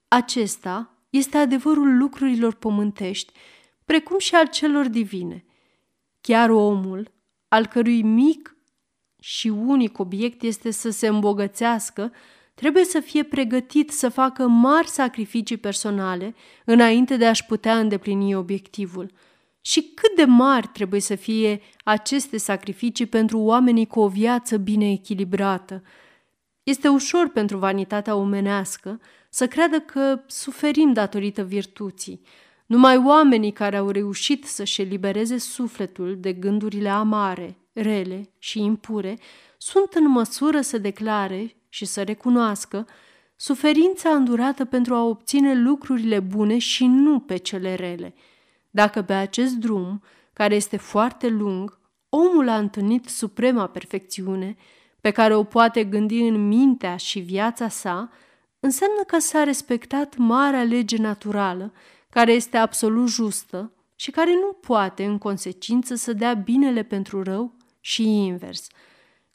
Acesta 0.08 0.94
este 1.10 1.38
adevărul 1.38 1.98
lucrurilor 1.98 2.54
pământești, 2.54 3.34
precum 3.86 4.18
și 4.20 4.36
al 4.36 4.48
celor 4.48 4.88
divine. 4.88 5.46
Chiar 6.22 6.50
omul, 6.50 7.12
al 7.48 7.66
cărui 7.66 8.02
mic 8.02 8.55
și 9.28 9.48
unic 9.48 10.00
obiect 10.00 10.42
este 10.42 10.72
să 10.72 10.90
se 10.90 11.08
îmbogățească, 11.08 12.12
trebuie 12.54 12.84
să 12.84 13.00
fie 13.00 13.24
pregătit 13.24 13.92
să 13.92 14.10
facă 14.10 14.48
mari 14.48 14.88
sacrificii 14.88 15.58
personale 15.58 16.36
înainte 16.66 17.18
de 17.18 17.26
a-și 17.26 17.46
putea 17.46 17.80
îndeplini 17.80 18.36
obiectivul. 18.36 19.12
Și 19.62 19.82
cât 19.82 20.16
de 20.16 20.24
mari 20.24 20.68
trebuie 20.68 21.02
să 21.02 21.16
fie 21.16 21.62
aceste 21.84 22.38
sacrificii 22.38 23.06
pentru 23.06 23.40
oamenii 23.40 23.88
cu 23.88 24.00
o 24.00 24.08
viață 24.08 24.58
bine 24.58 24.92
echilibrată. 24.92 25.84
Este 26.64 26.88
ușor 26.88 27.30
pentru 27.30 27.58
vanitatea 27.58 28.16
omenească 28.16 29.00
să 29.30 29.48
creadă 29.48 29.80
că 29.80 30.22
suferim 30.28 30.94
datorită 30.94 31.44
virtuții. 31.44 32.22
Numai 32.66 32.98
oamenii 32.98 33.52
care 33.52 33.78
au 33.78 33.90
reușit 33.90 34.46
să-și 34.46 34.82
elibereze 34.82 35.38
sufletul 35.38 36.18
de 36.20 36.34
gândurile 36.34 36.90
amare, 36.90 37.58
rele 37.74 38.30
și 38.38 38.60
impure 38.60 39.18
sunt 39.58 39.94
în 39.94 40.08
măsură 40.08 40.62
să 40.62 40.78
declare 40.78 41.56
și 41.70 41.86
să 41.86 42.04
recunoască 42.04 42.88
suferința 43.36 44.10
îndurată 44.10 44.66
pentru 44.66 44.94
a 44.94 45.04
obține 45.04 45.56
lucrurile 45.62 46.20
bune 46.20 46.58
și 46.58 46.86
nu 46.86 47.20
pe 47.20 47.38
cele 47.38 47.76
rele. 47.76 48.14
Dacă 48.70 49.02
pe 49.02 49.14
acest 49.14 49.54
drum, 49.54 50.02
care 50.34 50.56
este 50.56 50.78
foarte 50.78 51.28
lung, 51.28 51.80
omul 52.10 52.50
a 52.50 52.58
întâlnit 52.58 53.06
suprema 53.06 53.68
perfecțiune, 53.68 54.56
pe 55.02 55.12
care 55.12 55.36
o 55.36 55.44
poate 55.44 55.84
gândi 55.84 56.20
în 56.20 56.48
mintea 56.48 56.96
și 56.96 57.20
viața 57.20 57.68
sa, 57.68 58.12
înseamnă 58.60 59.02
că 59.08 59.20
s-a 59.20 59.44
respectat 59.44 60.18
marea 60.18 60.64
lege 60.64 60.98
naturală, 60.98 61.74
care 62.16 62.32
este 62.32 62.58
absolut 62.58 63.10
justă 63.10 63.72
și 63.96 64.12
care 64.12 64.34
nu 64.34 64.54
poate, 64.54 65.06
în 65.06 65.18
consecință, 65.18 65.96
să 65.96 66.14
dea 66.14 66.34
binele 66.34 66.84
pentru 66.84 67.24
rău 67.24 67.56
și 67.80 68.04
invers. 68.04 68.68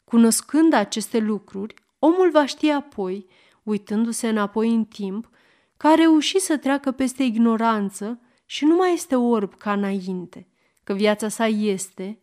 Cunoscând 0.03 0.73
aceste 0.73 1.19
lucruri, 1.19 1.73
omul 1.99 2.29
va 2.31 2.45
ști 2.45 2.69
apoi, 2.69 3.27
uitându-se 3.63 4.27
înapoi 4.27 4.73
în 4.73 4.85
timp, 4.85 5.29
că 5.77 5.87
a 5.87 5.93
reușit 5.93 6.41
să 6.41 6.57
treacă 6.57 6.91
peste 6.91 7.23
ignoranță 7.23 8.19
și 8.45 8.65
nu 8.65 8.75
mai 8.75 8.93
este 8.93 9.15
orb 9.15 9.57
ca 9.57 9.73
înainte, 9.73 10.47
că 10.83 10.93
viața 10.93 11.27
sa 11.27 11.47
este 11.47 12.19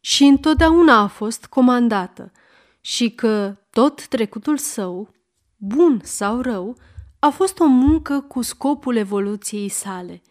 și 0.00 0.24
întotdeauna 0.24 0.98
a 0.98 1.06
fost 1.06 1.46
comandată 1.46 2.32
și 2.80 3.10
că 3.10 3.56
tot 3.70 4.06
trecutul 4.06 4.56
său, 4.56 5.14
bun 5.56 6.00
sau 6.02 6.40
rău, 6.40 6.76
a 7.18 7.28
fost 7.30 7.58
o 7.58 7.66
muncă 7.66 8.20
cu 8.20 8.42
scopul 8.42 8.96
evoluției 8.96 9.68
sale. 9.68 10.22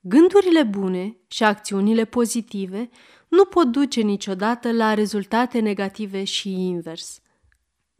Gândurile 0.00 0.62
bune 0.62 1.16
și 1.26 1.44
acțiunile 1.44 2.04
pozitive 2.04 2.90
nu 3.28 3.44
pot 3.44 3.66
duce 3.66 4.00
niciodată 4.00 4.72
la 4.72 4.94
rezultate 4.94 5.58
negative 5.58 6.24
și 6.24 6.52
invers. 6.52 7.20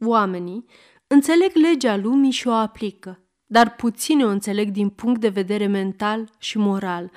Oamenii 0.05 0.65
înțeleg 1.07 1.51
legea 1.53 1.95
lumii 1.95 2.31
și 2.31 2.47
o 2.47 2.51
aplică, 2.51 3.19
dar 3.45 3.75
puțini 3.75 4.23
o 4.23 4.27
înțeleg 4.27 4.69
din 4.69 4.89
punct 4.89 5.21
de 5.21 5.29
vedere 5.29 5.65
mental 5.67 6.29
și 6.37 6.57
moral, 6.57 7.11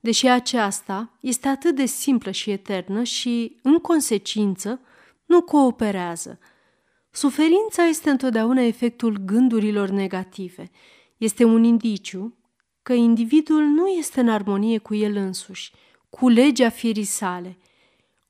deși 0.00 0.28
aceasta 0.28 1.18
este 1.20 1.48
atât 1.48 1.74
de 1.74 1.84
simplă 1.84 2.30
și 2.30 2.50
eternă 2.50 3.02
și, 3.02 3.58
în 3.62 3.78
consecință, 3.78 4.80
nu 5.26 5.42
cooperează. 5.42 6.38
Suferința 7.14 7.84
este 7.84 8.10
întotdeauna 8.10 8.62
efectul 8.62 9.16
gândurilor 9.24 9.88
negative. 9.88 10.70
Este 11.16 11.44
un 11.44 11.64
indiciu 11.64 12.36
că 12.82 12.92
individul 12.92 13.62
nu 13.62 13.86
este 13.86 14.20
în 14.20 14.28
armonie 14.28 14.78
cu 14.78 14.94
el 14.94 15.16
însuși, 15.16 15.72
cu 16.10 16.28
legea 16.28 16.68
firii 16.68 17.04
sale. 17.04 17.58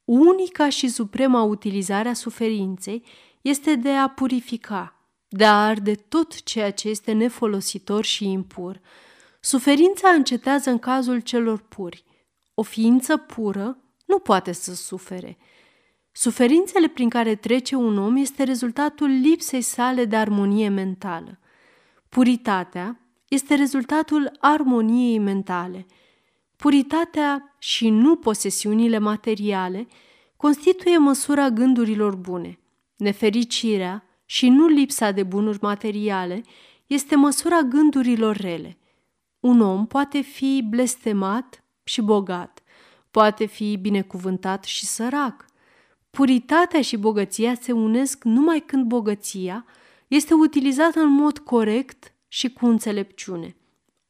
Unica 0.05 0.69
și 0.69 0.89
suprema 0.89 1.43
utilizare 1.43 2.09
a 2.09 2.15
suferinței 2.15 3.05
este 3.41 3.75
de 3.75 3.91
a 3.91 4.09
purifica, 4.09 4.95
de 5.29 5.45
a 5.45 5.67
arde 5.67 5.95
tot 5.95 6.43
ceea 6.43 6.73
ce 6.73 6.89
este 6.89 7.13
nefolositor 7.13 8.05
și 8.05 8.31
impur. 8.31 8.81
Suferința 9.41 10.09
încetează 10.09 10.71
în 10.71 10.79
cazul 10.79 11.21
celor 11.21 11.59
puri. 11.59 12.05
O 12.55 12.63
ființă 12.63 13.17
pură 13.17 13.79
nu 14.07 14.19
poate 14.19 14.53
să 14.53 14.75
sufere. 14.75 15.39
Suferințele 16.13 16.89
prin 16.89 17.09
care 17.09 17.35
trece 17.35 17.75
un 17.75 17.99
om 17.99 18.17
este 18.17 18.43
rezultatul 18.43 19.09
lipsei 19.09 19.61
sale 19.61 20.05
de 20.05 20.17
armonie 20.17 20.69
mentală. 20.69 21.39
Puritatea 22.09 23.01
este 23.29 23.55
rezultatul 23.55 24.37
armoniei 24.41 25.19
mentale. 25.19 25.87
Puritatea 26.57 27.55
și 27.59 27.89
nu 27.89 28.17
posesiunile 28.17 28.99
materiale 28.99 29.87
constituie 30.37 30.99
măsura 30.99 31.49
gândurilor 31.49 32.17
bune. 32.17 32.59
Nefericirea 32.97 34.05
și 34.25 34.49
nu 34.49 34.67
lipsa 34.67 35.11
de 35.11 35.23
bunuri 35.23 35.59
materiale 35.61 36.43
este 36.87 37.17
măsura 37.17 37.61
gândurilor 37.61 38.37
rele. 38.37 38.79
Un 39.41 39.61
om 39.61 39.87
poate 39.87 40.21
fi 40.21 40.65
blestemat 40.69 41.65
și 41.85 42.01
bogat, 42.01 42.63
poate 43.11 43.45
fi 43.45 43.77
binecuvântat 43.77 44.65
și 44.65 44.87
sărac. 44.87 45.45
Puritatea 46.17 46.83
și 46.83 46.97
bogăția 46.97 47.55
se 47.61 47.73
unesc 47.73 48.25
numai 48.25 48.61
când 48.61 48.85
bogăția 48.85 49.67
este 50.09 50.35
utilizată 50.35 51.01
în 51.01 51.09
mod 51.09 51.39
corect 51.39 52.13
și 52.29 52.53
cu 52.53 52.67
înțelepciune. 52.67 53.57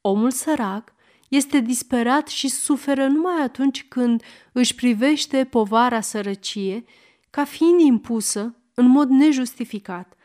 Omul 0.00 0.30
sărac 0.30 0.94
este 1.28 1.60
disperat 1.60 2.28
și 2.28 2.48
suferă 2.48 3.06
numai 3.06 3.42
atunci 3.42 3.84
când 3.88 4.22
își 4.52 4.74
privește 4.74 5.44
povara 5.44 6.00
sărăcie 6.00 6.84
ca 7.30 7.44
fiind 7.44 7.80
impusă 7.80 8.56
în 8.74 8.86
mod 8.86 9.08
nejustificat. 9.08 10.16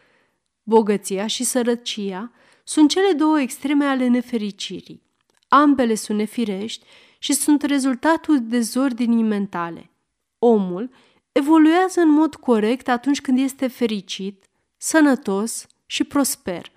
Bogăția 0.64 1.28
și 1.28 1.44
sărăcia 1.44 2.32
sunt 2.64 2.90
cele 2.90 3.12
două 3.12 3.40
extreme 3.40 3.86
ale 3.86 4.08
nefericirii. 4.08 5.02
Ambele 5.48 5.96
sunt 5.96 6.18
nefirești 6.18 6.86
și 7.20 7.34
sunt 7.34 7.62
rezultatul 7.62 8.48
dezordinii 8.48 9.24
mentale. 9.24 9.92
Omul 10.40 10.90
evoluează 11.38 12.00
în 12.00 12.10
mod 12.10 12.36
corect 12.36 12.88
atunci 12.88 13.22
când 13.22 13.40
este 13.40 13.68
fericit, 13.68 14.46
sănătos 14.78 15.68
și 15.86 16.04
prosper. 16.04 16.72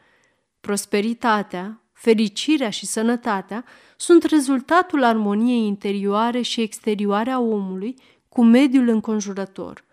Prosperitatea, 0.61 1.83
fericirea 1.93 2.71
și 2.71 2.87
sănătatea 2.87 3.65
sunt 3.97 4.23
rezultatul 4.23 5.05
armoniei 5.05 5.67
interioare 5.67 6.41
și 6.41 6.61
exterioare 6.61 7.31
a 7.31 7.39
omului 7.39 7.95
cu 8.29 8.45
mediul 8.45 8.89
înconjurător. 8.89 9.85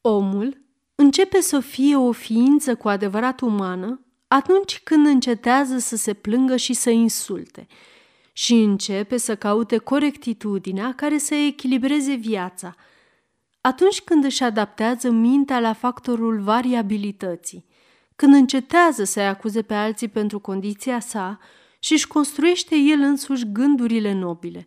Omul 0.00 0.60
începe 0.94 1.40
să 1.40 1.60
fie 1.60 1.96
o 1.96 2.12
ființă 2.12 2.74
cu 2.74 2.88
adevărat 2.88 3.40
umană 3.40 4.00
atunci 4.28 4.80
când 4.84 5.06
încetează 5.06 5.78
să 5.78 5.96
se 5.96 6.14
plângă 6.14 6.56
și 6.56 6.72
să 6.72 6.90
insulte 6.90 7.66
și 8.32 8.54
începe 8.54 9.16
să 9.16 9.36
caute 9.36 9.78
corectitudinea 9.78 10.94
care 10.94 11.18
să 11.18 11.34
echilibreze 11.34 12.14
viața, 12.14 12.74
atunci 13.66 14.00
când 14.00 14.24
își 14.24 14.42
adaptează 14.42 15.10
mintea 15.10 15.60
la 15.60 15.72
factorul 15.72 16.40
variabilității, 16.40 17.64
când 18.16 18.34
încetează 18.34 19.04
să-i 19.04 19.26
acuze 19.26 19.62
pe 19.62 19.74
alții 19.74 20.08
pentru 20.08 20.38
condiția 20.38 21.00
sa 21.00 21.38
și 21.78 21.92
își 21.92 22.06
construiește 22.06 22.76
el 22.76 23.00
însuși 23.00 23.52
gândurile 23.52 24.12
nobile, 24.12 24.66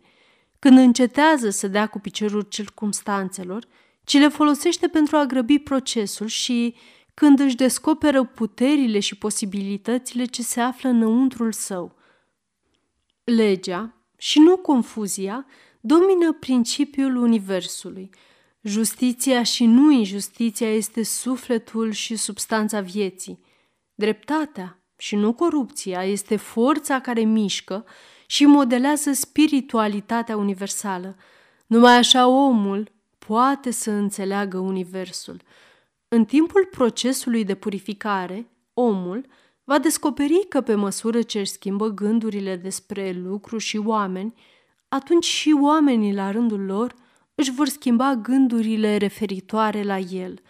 când 0.58 0.78
încetează 0.78 1.50
să 1.50 1.68
dea 1.68 1.86
cu 1.86 1.98
piciorul 1.98 2.40
circumstanțelor 2.40 3.66
ci 4.04 4.18
le 4.18 4.28
folosește 4.28 4.88
pentru 4.88 5.16
a 5.16 5.24
grăbi 5.24 5.58
procesul 5.58 6.26
și 6.26 6.74
când 7.14 7.40
își 7.40 7.56
descoperă 7.56 8.24
puterile 8.24 9.00
și 9.00 9.16
posibilitățile 9.16 10.24
ce 10.24 10.42
se 10.42 10.60
află 10.60 10.88
înăuntrul 10.88 11.52
său. 11.52 11.94
Legea 13.24 13.94
și 14.16 14.38
nu 14.38 14.56
confuzia 14.56 15.46
domină 15.80 16.32
principiul 16.32 17.16
Universului. 17.16 18.10
Justiția 18.62 19.42
și 19.42 19.64
nu 19.64 19.90
injustiția 19.90 20.74
este 20.74 21.02
sufletul 21.02 21.90
și 21.90 22.16
substanța 22.16 22.80
vieții. 22.80 23.40
Dreptatea 23.94 24.84
și 24.96 25.16
nu 25.16 25.32
corupția 25.32 26.04
este 26.04 26.36
forța 26.36 27.00
care 27.00 27.20
mișcă 27.20 27.84
și 28.26 28.44
modelează 28.44 29.12
spiritualitatea 29.12 30.36
universală. 30.36 31.16
Numai 31.66 31.96
așa 31.96 32.26
omul 32.26 32.92
poate 33.26 33.70
să 33.70 33.90
înțeleagă 33.90 34.58
Universul. 34.58 35.42
În 36.08 36.24
timpul 36.24 36.68
procesului 36.70 37.44
de 37.44 37.54
purificare, 37.54 38.50
omul 38.74 39.26
va 39.64 39.78
descoperi 39.78 40.46
că 40.48 40.60
pe 40.60 40.74
măsură 40.74 41.22
ce 41.22 41.38
își 41.38 41.50
schimbă 41.50 41.88
gândurile 41.88 42.56
despre 42.56 43.12
lucru 43.12 43.58
și 43.58 43.76
oameni, 43.76 44.34
atunci 44.88 45.24
și 45.24 45.56
oamenii 45.60 46.14
la 46.14 46.30
rândul 46.30 46.64
lor 46.64 46.94
își 47.40 47.52
vor 47.52 47.68
schimba 47.68 48.14
gândurile 48.14 48.96
referitoare 48.96 49.82
la 49.82 49.98
el. 49.98 50.40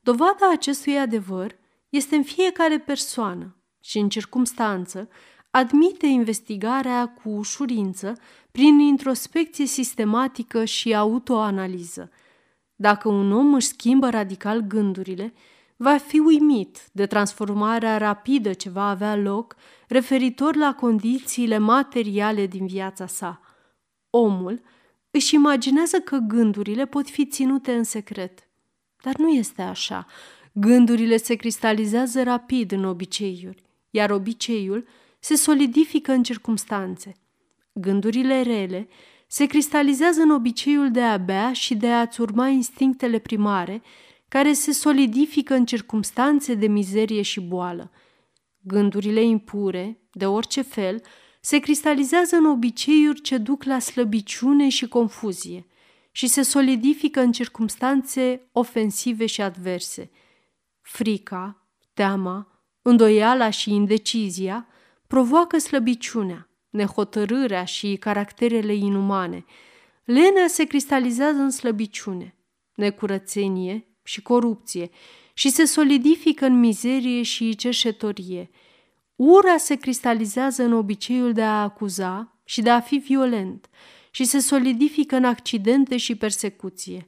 Dovada 0.00 0.50
acestui 0.52 0.98
adevăr 0.98 1.58
este 1.88 2.16
în 2.16 2.22
fiecare 2.22 2.78
persoană 2.78 3.56
și 3.80 3.98
în 3.98 4.08
circumstanță 4.08 5.08
admite 5.50 6.06
investigarea 6.06 7.08
cu 7.08 7.28
ușurință 7.28 8.12
prin 8.50 8.78
introspecție 8.78 9.66
sistematică 9.66 10.64
și 10.64 10.94
autoanaliză. 10.94 12.10
Dacă 12.74 13.08
un 13.08 13.32
om 13.32 13.54
își 13.54 13.66
schimbă 13.66 14.10
radical 14.10 14.60
gândurile, 14.60 15.32
va 15.76 15.96
fi 15.96 16.18
uimit 16.18 16.78
de 16.92 17.06
transformarea 17.06 17.98
rapidă 17.98 18.52
ce 18.52 18.70
va 18.70 18.88
avea 18.88 19.16
loc 19.16 19.56
referitor 19.88 20.56
la 20.56 20.74
condițiile 20.74 21.58
materiale 21.58 22.46
din 22.46 22.66
viața 22.66 23.06
sa. 23.06 23.40
Omul 24.10 24.62
își 25.14 25.34
imaginează 25.34 26.00
că 26.00 26.16
gândurile 26.16 26.86
pot 26.86 27.08
fi 27.08 27.26
ținute 27.26 27.72
în 27.72 27.84
secret. 27.84 28.48
Dar 29.02 29.16
nu 29.16 29.28
este 29.28 29.62
așa. 29.62 30.06
Gândurile 30.52 31.16
se 31.16 31.34
cristalizează 31.34 32.22
rapid 32.22 32.72
în 32.72 32.84
obiceiuri, 32.84 33.62
iar 33.90 34.10
obiceiul 34.10 34.86
se 35.18 35.34
solidifică 35.34 36.12
în 36.12 36.22
circumstanțe. 36.22 37.16
Gândurile 37.72 38.42
rele 38.42 38.88
se 39.26 39.46
cristalizează 39.46 40.20
în 40.20 40.30
obiceiul 40.30 40.90
de 40.90 41.00
a 41.00 41.16
bea 41.16 41.52
și 41.52 41.74
de 41.74 41.90
a-ți 41.92 42.20
urma 42.20 42.48
instinctele 42.48 43.18
primare, 43.18 43.82
care 44.28 44.52
se 44.52 44.72
solidifică 44.72 45.54
în 45.54 45.64
circumstanțe 45.64 46.54
de 46.54 46.66
mizerie 46.66 47.22
și 47.22 47.40
boală. 47.40 47.90
Gândurile 48.60 49.22
impure, 49.22 50.00
de 50.12 50.26
orice 50.26 50.62
fel, 50.62 51.02
se 51.44 51.58
cristalizează 51.58 52.36
în 52.36 52.44
obiceiuri 52.44 53.20
ce 53.20 53.38
duc 53.38 53.62
la 53.62 53.78
slăbiciune 53.78 54.68
și 54.68 54.88
confuzie 54.88 55.66
și 56.10 56.26
se 56.26 56.42
solidifică 56.42 57.20
în 57.20 57.32
circumstanțe 57.32 58.48
ofensive 58.52 59.26
și 59.26 59.42
adverse. 59.42 60.10
Frica, 60.80 61.66
teama, 61.94 62.64
îndoiala 62.82 63.50
și 63.50 63.70
indecizia 63.70 64.66
provoacă 65.06 65.58
slăbiciunea, 65.58 66.48
nehotărârea 66.70 67.64
și 67.64 67.96
caracterele 67.96 68.74
inumane. 68.74 69.44
Lenea 70.04 70.46
se 70.46 70.64
cristalizează 70.64 71.38
în 71.38 71.50
slăbiciune, 71.50 72.36
necurățenie 72.74 73.86
și 74.02 74.22
corupție 74.22 74.90
și 75.34 75.48
se 75.48 75.64
solidifică 75.64 76.46
în 76.46 76.58
mizerie 76.58 77.22
și 77.22 77.56
cerșetorie. 77.56 78.50
Ura 79.16 79.56
se 79.56 79.74
cristalizează 79.74 80.62
în 80.62 80.72
obiceiul 80.72 81.32
de 81.32 81.42
a 81.42 81.62
acuza 81.62 82.40
și 82.44 82.62
de 82.62 82.70
a 82.70 82.80
fi 82.80 82.96
violent 82.96 83.68
și 84.10 84.24
se 84.24 84.38
solidifică 84.38 85.16
în 85.16 85.24
accidente 85.24 85.96
și 85.96 86.16
persecuție. 86.16 87.06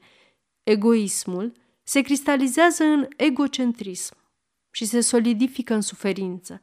Egoismul 0.62 1.52
se 1.82 2.00
cristalizează 2.00 2.84
în 2.84 3.08
egocentrism 3.16 4.16
și 4.70 4.84
se 4.84 5.00
solidifică 5.00 5.74
în 5.74 5.80
suferință. 5.80 6.60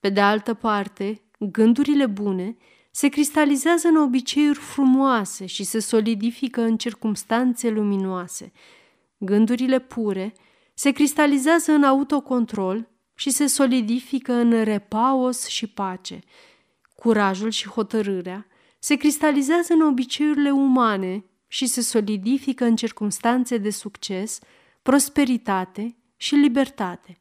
Pe 0.00 0.08
de 0.08 0.20
altă 0.20 0.54
parte, 0.54 1.22
gândurile 1.38 2.06
bune 2.06 2.56
se 2.90 3.08
cristalizează 3.08 3.88
în 3.88 3.96
obiceiuri 3.96 4.58
frumoase 4.58 5.46
și 5.46 5.64
se 5.64 5.78
solidifică 5.78 6.60
în 6.60 6.76
circumstanțe 6.76 7.68
luminoase. 7.68 8.52
Gândurile 9.18 9.78
pure 9.78 10.34
se 10.74 10.90
cristalizează 10.90 11.72
în 11.72 11.82
autocontrol 11.82 12.88
și 13.18 13.30
se 13.30 13.46
solidifică 13.46 14.32
în 14.32 14.64
repaos 14.64 15.46
și 15.46 15.66
pace. 15.66 16.20
Curajul 16.94 17.50
și 17.50 17.68
hotărârea 17.68 18.46
se 18.78 18.96
cristalizează 18.96 19.72
în 19.72 19.80
obiceiurile 19.80 20.50
umane 20.50 21.24
și 21.46 21.66
se 21.66 21.80
solidifică 21.80 22.64
în 22.64 22.76
circumstanțe 22.76 23.56
de 23.56 23.70
succes, 23.70 24.38
prosperitate 24.82 25.96
și 26.16 26.34
libertate. 26.34 27.18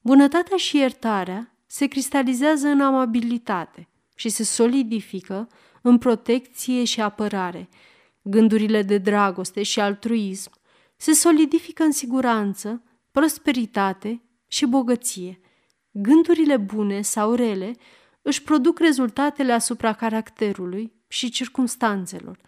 Bunătatea 0.00 0.56
și 0.56 0.76
iertarea 0.76 1.56
se 1.66 1.86
cristalizează 1.86 2.66
în 2.66 2.80
amabilitate 2.80 3.88
și 4.14 4.28
se 4.28 4.44
solidifică 4.44 5.48
în 5.82 5.98
protecție 5.98 6.84
și 6.84 7.00
apărare. 7.00 7.68
Gândurile 8.22 8.82
de 8.82 8.98
dragoste 8.98 9.62
și 9.62 9.80
altruism 9.80 10.50
se 10.96 11.12
solidifică 11.12 11.82
în 11.82 11.92
siguranță, 11.92 12.82
prosperitate 13.10 14.20
și 14.46 14.66
bogăție. 14.66 15.40
Gândurile 15.90 16.56
bune 16.56 17.02
sau 17.02 17.34
rele 17.34 17.72
își 18.22 18.42
produc 18.42 18.78
rezultatele 18.78 19.52
asupra 19.52 19.92
caracterului 19.92 20.92
și 21.08 21.30
circumstanțelor. 21.30 22.38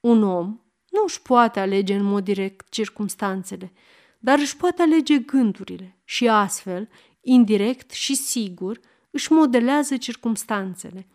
Un 0.00 0.22
om 0.22 0.46
nu 0.90 1.02
își 1.06 1.22
poate 1.22 1.60
alege 1.60 1.94
în 1.94 2.02
mod 2.02 2.24
direct 2.24 2.68
circumstanțele, 2.68 3.72
dar 4.18 4.38
își 4.38 4.56
poate 4.56 4.82
alege 4.82 5.18
gândurile 5.18 5.98
și 6.04 6.28
astfel, 6.28 6.88
indirect 7.20 7.90
și 7.90 8.14
sigur, 8.14 8.80
își 9.10 9.32
modelează 9.32 9.96
circumstanțele. 9.96 11.06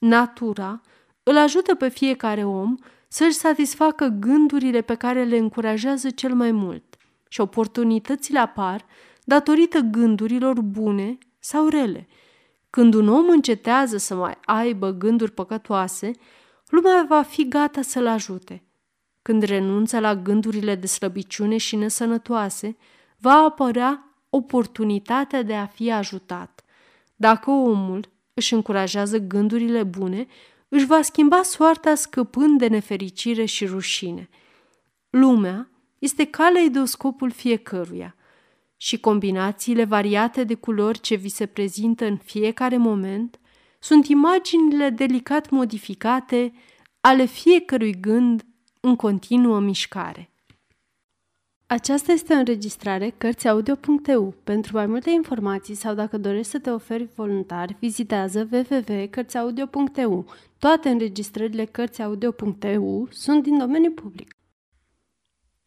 Natura 0.00 0.80
îl 1.22 1.36
ajută 1.36 1.74
pe 1.74 1.88
fiecare 1.88 2.44
om 2.44 2.74
să-și 3.08 3.36
satisfacă 3.36 4.06
gândurile 4.06 4.80
pe 4.80 4.94
care 4.94 5.24
le 5.24 5.36
încurajează 5.36 6.10
cel 6.10 6.34
mai 6.34 6.52
mult 6.52 6.96
și 7.28 7.40
oportunitățile 7.40 8.38
apar 8.38 8.84
datorită 9.24 9.78
gândurilor 9.78 10.60
bune 10.60 11.18
sau 11.38 11.68
rele. 11.68 12.08
Când 12.70 12.94
un 12.94 13.08
om 13.08 13.28
încetează 13.28 13.96
să 13.96 14.14
mai 14.14 14.38
aibă 14.44 14.90
gânduri 14.90 15.32
păcătoase, 15.32 16.10
lumea 16.68 17.06
va 17.08 17.22
fi 17.22 17.48
gata 17.48 17.82
să-l 17.82 18.06
ajute. 18.06 18.64
Când 19.22 19.42
renunță 19.42 19.98
la 19.98 20.16
gândurile 20.16 20.74
de 20.74 20.86
slăbiciune 20.86 21.56
și 21.56 21.76
nesănătoase, 21.76 22.76
va 23.18 23.32
apărea 23.32 24.16
oportunitatea 24.30 25.42
de 25.42 25.54
a 25.54 25.66
fi 25.66 25.92
ajutat. 25.92 26.64
Dacă 27.16 27.50
omul 27.50 28.08
își 28.34 28.54
încurajează 28.54 29.18
gândurile 29.18 29.82
bune, 29.82 30.26
își 30.68 30.86
va 30.86 31.02
schimba 31.02 31.42
soarta 31.42 31.94
scăpând 31.94 32.58
de 32.58 32.66
nefericire 32.66 33.44
și 33.44 33.66
rușine. 33.66 34.28
Lumea 35.10 35.70
este 35.98 36.24
caleidoscopul 36.24 37.30
fiecăruia 37.30 38.16
și 38.82 39.00
combinațiile 39.00 39.84
variate 39.84 40.44
de 40.44 40.54
culori 40.54 41.00
ce 41.00 41.14
vi 41.14 41.28
se 41.28 41.46
prezintă 41.46 42.04
în 42.04 42.16
fiecare 42.16 42.76
moment 42.76 43.40
sunt 43.78 44.06
imaginile 44.06 44.90
delicat 44.90 45.50
modificate 45.50 46.52
ale 47.00 47.24
fiecărui 47.24 48.00
gând 48.00 48.44
în 48.80 48.96
continuă 48.96 49.60
mișcare. 49.60 50.30
Aceasta 51.66 52.12
este 52.12 52.34
o 52.34 52.36
înregistrare 52.36 53.14
Cărțiaudio.eu. 53.18 54.34
Pentru 54.44 54.76
mai 54.76 54.86
multe 54.86 55.10
informații 55.10 55.74
sau 55.74 55.94
dacă 55.94 56.18
dorești 56.18 56.50
să 56.50 56.58
te 56.58 56.70
oferi 56.70 57.08
voluntar, 57.14 57.76
vizitează 57.78 58.48
www.cărțiaudio.eu. 58.52 60.26
Toate 60.58 60.88
înregistrările 60.88 61.64
Cărțiaudio.eu 61.64 63.08
sunt 63.10 63.42
din 63.42 63.58
domeniu 63.58 63.90
public. 63.90 64.36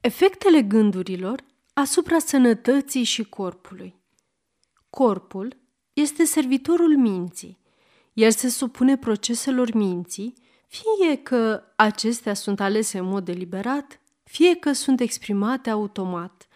Efectele 0.01 0.62
gândurilor 0.62 1.43
asupra 1.78 2.20
sănătății 2.20 3.04
și 3.04 3.24
corpului. 3.24 3.96
Corpul 4.90 5.58
este 5.94 6.26
servitorul 6.26 6.98
minții. 6.98 7.60
El 8.14 8.32
se 8.32 8.50
supune 8.50 8.98
proceselor 8.98 9.74
minții, 9.74 10.34
fie 10.68 11.16
că 11.16 11.64
acestea 11.76 12.34
sunt 12.34 12.60
alese 12.60 12.98
în 12.98 13.06
mod 13.06 13.26
deliberat, 13.26 14.00
fie 14.24 14.56
că 14.56 14.72
sunt 14.72 15.00
exprimate 15.00 15.70
automat. 15.70 16.48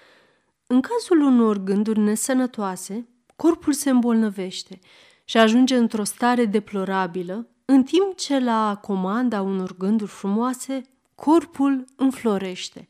În 0.67 0.81
cazul 0.81 1.21
unor 1.21 1.57
gânduri 1.57 1.99
nesănătoase, 1.99 3.07
corpul 3.35 3.73
se 3.73 3.89
îmbolnăvește 3.89 4.79
și 5.23 5.37
ajunge 5.37 5.77
într-o 5.77 6.03
stare 6.03 6.45
deplorabilă, 6.45 7.47
în 7.65 7.83
timp 7.83 8.15
ce 8.15 8.39
la 8.39 8.79
comanda 8.81 9.41
unor 9.41 9.77
gânduri 9.77 10.11
frumoase, 10.11 10.81
corpul 11.15 11.85
înflorește. 11.95 12.87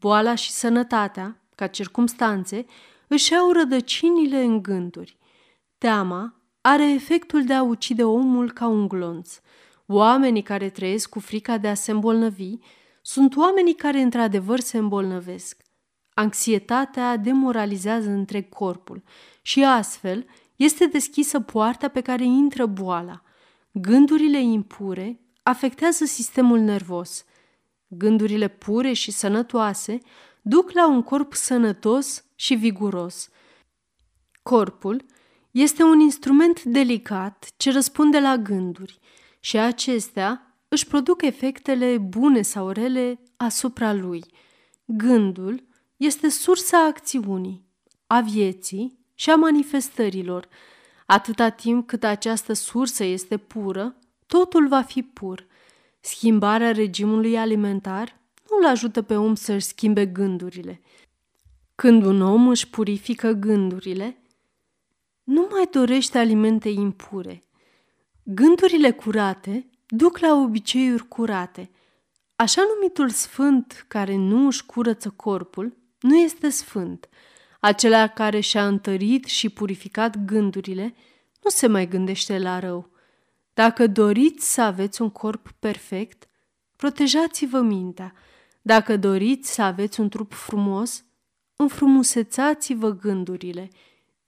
Boala 0.00 0.34
și 0.34 0.50
sănătatea, 0.50 1.42
ca 1.58 1.66
circumstanțe, 1.66 2.66
își 3.08 3.34
au 3.34 3.52
rădăcinile 3.52 4.42
în 4.42 4.62
gânduri. 4.62 5.18
Teama 5.78 6.34
are 6.60 6.92
efectul 6.92 7.44
de 7.44 7.54
a 7.54 7.62
ucide 7.62 8.04
omul 8.04 8.52
ca 8.52 8.66
un 8.66 8.88
glonț. 8.88 9.40
Oamenii 9.86 10.42
care 10.42 10.68
trăiesc 10.68 11.08
cu 11.08 11.20
frica 11.20 11.58
de 11.58 11.68
a 11.68 11.74
se 11.74 11.90
îmbolnăvi 11.90 12.54
sunt 13.02 13.36
oamenii 13.36 13.74
care 13.74 14.00
într-adevăr 14.00 14.60
se 14.60 14.78
îmbolnăvesc. 14.78 15.62
Anxietatea 16.14 17.16
demoralizează 17.16 18.10
întreg 18.10 18.48
corpul 18.48 19.02
și 19.42 19.64
astfel 19.64 20.26
este 20.56 20.86
deschisă 20.86 21.40
poarta 21.40 21.88
pe 21.88 22.00
care 22.00 22.24
intră 22.24 22.66
boala. 22.66 23.22
Gândurile 23.72 24.40
impure 24.40 25.20
afectează 25.42 26.04
sistemul 26.04 26.58
nervos. 26.58 27.24
Gândurile 27.86 28.48
pure 28.48 28.92
și 28.92 29.10
sănătoase 29.10 30.00
duc 30.48 30.70
la 30.72 30.86
un 30.88 31.02
corp 31.02 31.34
sănătos 31.34 32.24
și 32.34 32.54
viguros. 32.54 33.28
Corpul 34.42 35.04
este 35.50 35.82
un 35.82 36.00
instrument 36.00 36.62
delicat 36.62 37.48
ce 37.56 37.70
răspunde 37.70 38.20
la 38.20 38.36
gânduri 38.36 38.98
și 39.40 39.56
acestea 39.56 40.56
își 40.68 40.86
produc 40.86 41.22
efectele 41.22 41.98
bune 41.98 42.42
sau 42.42 42.70
rele 42.70 43.20
asupra 43.36 43.92
lui. 43.92 44.24
Gândul 44.84 45.66
este 45.96 46.28
sursa 46.28 46.84
acțiunii, 46.84 47.64
a 48.06 48.20
vieții 48.20 48.98
și 49.14 49.30
a 49.30 49.36
manifestărilor. 49.36 50.48
Atâta 51.06 51.48
timp 51.48 51.86
cât 51.86 52.04
această 52.04 52.52
sursă 52.52 53.04
este 53.04 53.36
pură, 53.36 53.98
totul 54.26 54.68
va 54.68 54.82
fi 54.82 55.02
pur. 55.02 55.46
Schimbarea 56.00 56.72
regimului 56.72 57.38
alimentar 57.38 58.17
nu-l 58.50 58.66
ajută 58.66 59.02
pe 59.02 59.16
om 59.16 59.34
să-și 59.34 59.66
schimbe 59.66 60.06
gândurile. 60.06 60.80
Când 61.74 62.04
un 62.04 62.20
om 62.20 62.48
își 62.48 62.68
purifică 62.68 63.30
gândurile, 63.30 64.22
nu 65.24 65.48
mai 65.50 65.68
dorește 65.70 66.18
alimente 66.18 66.68
impure. 66.68 67.44
Gândurile 68.22 68.90
curate 68.90 69.70
duc 69.86 70.18
la 70.18 70.34
obiceiuri 70.34 71.08
curate. 71.08 71.70
Așa 72.36 72.62
numitul 72.74 73.10
sfânt 73.10 73.84
care 73.88 74.16
nu 74.16 74.46
își 74.46 74.66
curăță 74.66 75.10
corpul 75.16 75.76
nu 76.00 76.16
este 76.16 76.48
sfânt. 76.48 77.08
Acela 77.60 78.06
care 78.06 78.40
și-a 78.40 78.66
întărit 78.66 79.24
și 79.24 79.48
purificat 79.48 80.24
gândurile 80.24 80.94
nu 81.42 81.50
se 81.50 81.66
mai 81.66 81.88
gândește 81.88 82.38
la 82.38 82.58
rău. 82.58 82.90
Dacă 83.54 83.86
doriți 83.86 84.52
să 84.52 84.60
aveți 84.60 85.02
un 85.02 85.10
corp 85.10 85.50
perfect, 85.58 86.28
protejați-vă 86.76 87.60
mintea. 87.60 88.14
Dacă 88.68 88.96
doriți 88.96 89.54
să 89.54 89.62
aveți 89.62 90.00
un 90.00 90.08
trup 90.08 90.32
frumos, 90.32 91.04
înfrumusețați-vă 91.56 92.90
gândurile. 92.90 93.68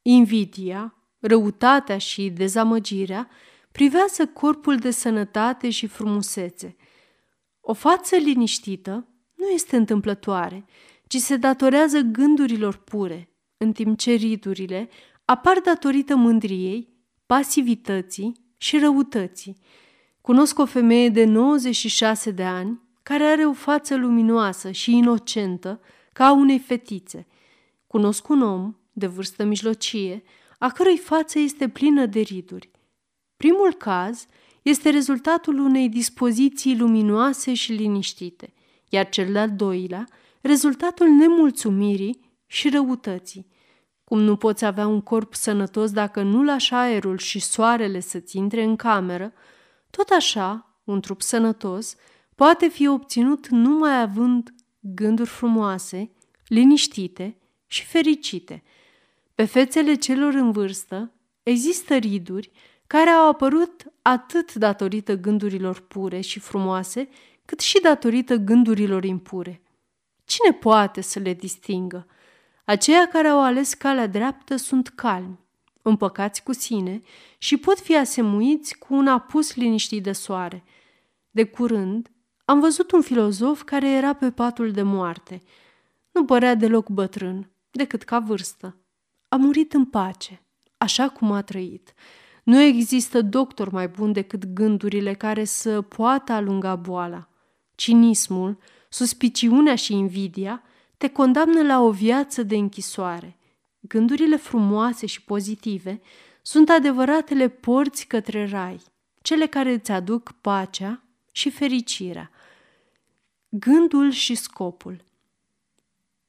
Invidia, 0.02 0.94
răutatea 1.18 1.98
și 1.98 2.30
dezamăgirea 2.30 3.28
privează 3.72 4.26
corpul 4.26 4.76
de 4.76 4.90
sănătate 4.90 5.70
și 5.70 5.86
frumusețe. 5.86 6.76
O 7.60 7.72
față 7.72 8.16
liniștită 8.16 9.08
nu 9.34 9.48
este 9.48 9.76
întâmplătoare, 9.76 10.64
ci 11.06 11.16
se 11.16 11.36
datorează 11.36 12.00
gândurilor 12.00 12.76
pure, 12.76 13.32
în 13.56 13.72
timp 13.72 13.98
ce 13.98 14.12
riturile 14.12 14.88
apar 15.24 15.58
datorită 15.64 16.16
mândriei, 16.16 16.88
pasivității 17.26 18.52
și 18.56 18.78
răutății. 18.78 19.56
Cunosc 20.20 20.58
o 20.58 20.66
femeie 20.66 21.08
de 21.08 21.24
96 21.24 22.30
de 22.30 22.44
ani 22.44 22.88
care 23.02 23.24
are 23.24 23.46
o 23.46 23.52
față 23.52 23.96
luminoasă 23.96 24.70
și 24.70 24.96
inocentă 24.96 25.80
ca 26.12 26.26
a 26.26 26.32
unei 26.32 26.58
fetițe. 26.58 27.26
Cunosc 27.86 28.28
un 28.28 28.42
om 28.42 28.76
de 28.92 29.06
vârstă 29.06 29.44
mijlocie, 29.44 30.22
a 30.58 30.70
cărui 30.70 30.98
față 30.98 31.38
este 31.38 31.68
plină 31.68 32.06
de 32.06 32.20
riduri. 32.20 32.70
Primul 33.36 33.74
caz 33.74 34.26
este 34.62 34.90
rezultatul 34.90 35.58
unei 35.58 35.88
dispoziții 35.88 36.78
luminoase 36.78 37.54
și 37.54 37.72
liniștite, 37.72 38.52
iar 38.88 39.08
cel 39.08 39.32
de-al 39.32 39.50
doilea, 39.50 40.08
rezultatul 40.40 41.08
nemulțumirii 41.08 42.20
și 42.46 42.68
răutății. 42.68 43.46
Cum 44.04 44.20
nu 44.20 44.36
poți 44.36 44.64
avea 44.64 44.86
un 44.86 45.00
corp 45.00 45.34
sănătos 45.34 45.90
dacă 45.92 46.22
nu 46.22 46.44
lași 46.44 46.74
aerul 46.74 47.18
și 47.18 47.38
soarele 47.38 48.00
să-ți 48.00 48.36
intre 48.36 48.62
în 48.62 48.76
cameră, 48.76 49.32
tot 49.90 50.08
așa, 50.08 50.80
un 50.84 51.00
trup 51.00 51.22
sănătos 51.22 51.96
poate 52.40 52.68
fi 52.68 52.86
obținut 52.86 53.48
numai 53.48 54.00
având 54.00 54.54
gânduri 54.80 55.28
frumoase, 55.28 56.10
liniștite 56.46 57.36
și 57.66 57.84
fericite. 57.84 58.62
Pe 59.34 59.44
fețele 59.44 59.94
celor 59.94 60.34
în 60.34 60.52
vârstă 60.52 61.12
există 61.42 61.96
riduri 61.96 62.50
care 62.86 63.10
au 63.10 63.28
apărut 63.28 63.92
atât 64.02 64.54
datorită 64.54 65.14
gândurilor 65.14 65.80
pure 65.80 66.20
și 66.20 66.38
frumoase, 66.38 67.08
cât 67.44 67.60
și 67.60 67.80
datorită 67.80 68.36
gândurilor 68.36 69.04
impure. 69.04 69.62
Cine 70.24 70.52
poate 70.52 71.00
să 71.00 71.18
le 71.18 71.34
distingă? 71.34 72.06
Aceia 72.64 73.08
care 73.08 73.28
au 73.28 73.42
ales 73.42 73.74
calea 73.74 74.06
dreaptă 74.06 74.56
sunt 74.56 74.88
calmi, 74.88 75.38
împăcați 75.82 76.42
cu 76.42 76.52
sine 76.52 77.02
și 77.38 77.56
pot 77.56 77.78
fi 77.80 77.96
asemuiți 77.96 78.78
cu 78.78 78.94
un 78.94 79.06
apus 79.06 79.54
liniștit 79.54 80.02
de 80.02 80.12
soare. 80.12 80.64
De 81.30 81.44
curând, 81.44 82.10
am 82.50 82.60
văzut 82.60 82.90
un 82.90 83.00
filozof 83.00 83.62
care 83.62 83.90
era 83.90 84.12
pe 84.12 84.30
patul 84.30 84.70
de 84.70 84.82
moarte. 84.82 85.42
Nu 86.10 86.24
părea 86.24 86.54
deloc 86.54 86.88
bătrân, 86.88 87.50
decât 87.70 88.02
ca 88.02 88.18
vârstă. 88.18 88.76
A 89.28 89.36
murit 89.36 89.72
în 89.72 89.84
pace, 89.84 90.42
așa 90.76 91.08
cum 91.08 91.32
a 91.32 91.42
trăit. 91.42 91.92
Nu 92.44 92.60
există 92.60 93.22
doctor 93.22 93.70
mai 93.70 93.88
bun 93.88 94.12
decât 94.12 94.46
gândurile 94.46 95.14
care 95.14 95.44
să 95.44 95.80
poată 95.80 96.32
alunga 96.32 96.76
boala. 96.76 97.28
Cinismul, 97.74 98.58
suspiciunea 98.88 99.74
și 99.74 99.92
invidia 99.92 100.62
te 100.96 101.08
condamnă 101.08 101.62
la 101.62 101.80
o 101.80 101.90
viață 101.90 102.42
de 102.42 102.56
închisoare. 102.56 103.38
Gândurile 103.80 104.36
frumoase 104.36 105.06
și 105.06 105.22
pozitive 105.22 106.00
sunt 106.42 106.68
adevăratele 106.68 107.48
porți 107.48 108.06
către 108.06 108.48
rai, 108.48 108.82
cele 109.22 109.46
care 109.46 109.72
îți 109.72 109.90
aduc 109.90 110.32
pacea 110.40 111.04
și 111.32 111.50
fericirea. 111.50 112.30
Gândul 113.52 114.10
și 114.10 114.34
scopul 114.34 115.04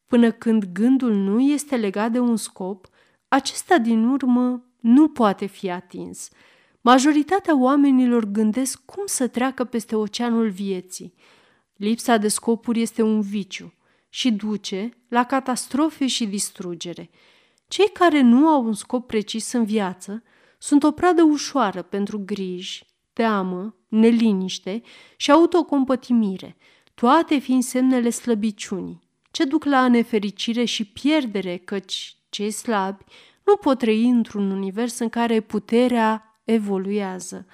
Până 0.08 0.32
când 0.32 0.66
gândul 0.66 1.14
nu 1.14 1.40
este 1.40 1.76
legat 1.76 2.12
de 2.12 2.20
un 2.20 2.36
scop, 2.36 2.88
acesta 3.28 3.78
din 3.78 4.08
urmă 4.08 4.64
nu 4.80 5.08
poate 5.08 5.46
fi 5.46 5.70
atins. 5.70 6.30
Majoritatea 6.82 7.58
oamenilor 7.58 8.26
gândesc 8.26 8.86
cum 8.86 9.04
să 9.06 9.28
treacă 9.28 9.64
peste 9.64 9.96
oceanul 9.96 10.50
vieții. 10.50 11.14
Lipsa 11.76 12.18
de 12.18 12.28
scopuri 12.28 12.82
este 12.82 13.02
un 13.02 13.22
viciu 13.22 13.74
și 14.10 14.32
duce 14.32 14.90
la 15.08 15.24
catastrofe 15.24 16.08
și 16.08 16.26
distrugere. 16.26 17.10
Cei 17.68 17.90
care 17.94 18.22
nu 18.22 18.48
au 18.48 18.66
un 18.66 18.74
scop 18.74 19.08
precis 19.08 19.52
în 19.52 19.64
viață 19.64 20.24
sunt 20.58 20.84
o 20.84 20.92
pradă 20.92 21.24
ușoară 21.24 21.82
pentru 21.82 22.20
griji, 22.26 22.86
teamă, 23.14 23.76
neliniște 23.88 24.82
și 25.18 25.32
autocompătimire, 25.32 26.58
toate 27.02 27.38
fiind 27.38 27.64
semnele 27.64 28.10
slăbiciunii, 28.10 29.02
ce 29.32 29.44
duc 29.44 29.64
la 29.64 29.88
nefericire 29.88 30.64
și 30.64 30.86
pierdere, 30.86 31.58
căci 31.58 32.16
cei 32.30 32.52
slabi 32.52 33.04
nu 33.44 33.56
pot 33.56 33.78
trăi 33.78 34.10
într-un 34.10 34.52
univers 34.52 35.00
în 35.00 35.10
care 35.10 35.40
puterea 35.40 36.42
evoluează. 36.44 37.46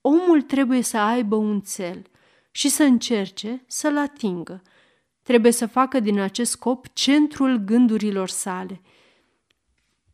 Omul 0.00 0.42
trebuie 0.42 0.82
să 0.82 0.98
aibă 0.98 1.36
un 1.36 1.60
cel 1.60 2.02
și 2.50 2.68
să 2.68 2.82
încerce 2.82 3.64
să-l 3.66 3.98
atingă. 3.98 4.62
Trebuie 5.22 5.52
să 5.52 5.66
facă 5.66 6.00
din 6.00 6.20
acest 6.20 6.50
scop 6.50 6.86
centrul 6.92 7.56
gândurilor 7.56 8.28
sale. 8.28 8.80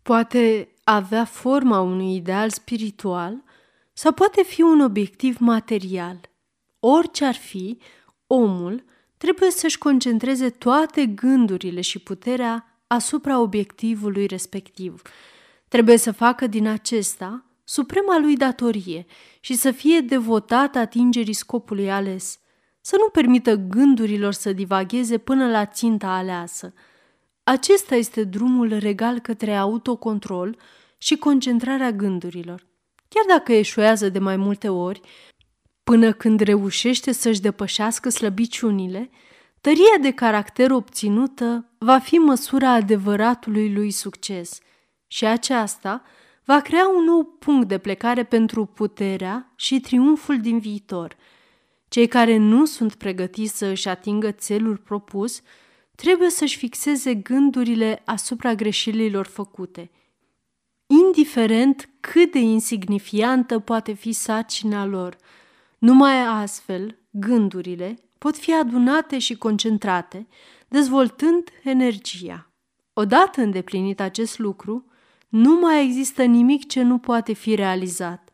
Poate 0.03 0.68
avea 0.85 1.25
forma 1.25 1.81
unui 1.81 2.14
ideal 2.14 2.51
spiritual 2.51 3.42
sau 3.92 4.12
poate 4.12 4.42
fi 4.42 4.62
un 4.62 4.81
obiectiv 4.81 5.38
material. 5.38 6.31
Orice 6.81 7.25
ar 7.25 7.35
fi, 7.35 7.79
omul 8.32 8.84
trebuie 9.16 9.50
să-și 9.50 9.78
concentreze 9.78 10.50
toate 10.50 11.06
gândurile 11.06 11.80
și 11.80 11.98
puterea 11.98 12.82
asupra 12.86 13.38
obiectivului 13.38 14.26
respectiv. 14.26 15.02
Trebuie 15.68 15.96
să 15.96 16.12
facă 16.12 16.46
din 16.46 16.66
acesta 16.66 17.44
suprema 17.64 18.18
lui 18.18 18.36
datorie 18.36 19.06
și 19.40 19.54
să 19.54 19.70
fie 19.70 20.00
devotat 20.00 20.76
atingerii 20.76 21.32
scopului 21.32 21.90
ales, 21.90 22.40
să 22.80 22.96
nu 22.98 23.08
permită 23.08 23.54
gândurilor 23.54 24.32
să 24.32 24.52
divagheze 24.52 25.18
până 25.18 25.50
la 25.50 25.66
ținta 25.66 26.08
aleasă. 26.08 26.74
Acesta 27.42 27.94
este 27.94 28.24
drumul 28.24 28.78
regal 28.78 29.18
către 29.18 29.56
autocontrol 29.56 30.56
și 30.98 31.16
concentrarea 31.16 31.92
gândurilor. 31.92 32.66
Chiar 33.08 33.24
dacă 33.36 33.52
eșuează 33.52 34.08
de 34.08 34.18
mai 34.18 34.36
multe 34.36 34.68
ori, 34.68 35.00
până 35.84 36.12
când 36.12 36.40
reușește 36.40 37.12
să-și 37.12 37.40
depășească 37.40 38.08
slăbiciunile, 38.08 39.10
Tăria 39.60 39.98
de 40.00 40.10
caracter 40.10 40.70
obținută 40.70 41.70
va 41.78 41.98
fi 41.98 42.14
măsura 42.14 42.70
adevăratului 42.70 43.72
lui 43.72 43.90
succes 43.90 44.58
și 45.06 45.26
aceasta 45.26 46.02
va 46.44 46.60
crea 46.60 46.88
un 46.88 47.04
nou 47.04 47.24
punct 47.24 47.68
de 47.68 47.78
plecare 47.78 48.24
pentru 48.24 48.64
puterea 48.64 49.52
și 49.56 49.80
triumful 49.80 50.40
din 50.40 50.58
viitor. 50.58 51.16
Cei 51.88 52.06
care 52.06 52.36
nu 52.36 52.64
sunt 52.64 52.94
pregătiți 52.94 53.56
să 53.56 53.66
își 53.66 53.88
atingă 53.88 54.30
țelul 54.30 54.76
propus 54.76 55.42
trebuie 55.94 56.30
să-și 56.30 56.56
fixeze 56.56 57.14
gândurile 57.14 58.02
asupra 58.04 58.54
greșelilor 58.54 59.26
făcute. 59.26 59.90
Indiferent 60.86 61.88
cât 62.00 62.32
de 62.32 62.38
insignifiantă 62.38 63.58
poate 63.58 63.92
fi 63.92 64.12
sarcina 64.12 64.84
lor, 64.84 65.16
numai 65.80 66.26
astfel 66.26 66.98
gândurile 67.10 67.98
pot 68.18 68.36
fi 68.36 68.54
adunate 68.54 69.18
și 69.18 69.36
concentrate, 69.36 70.26
dezvoltând 70.68 71.48
energia. 71.62 72.50
Odată 72.92 73.40
îndeplinit 73.40 74.00
acest 74.00 74.38
lucru, 74.38 74.84
nu 75.28 75.58
mai 75.58 75.84
există 75.84 76.22
nimic 76.22 76.68
ce 76.68 76.82
nu 76.82 76.98
poate 76.98 77.32
fi 77.32 77.54
realizat. 77.54 78.30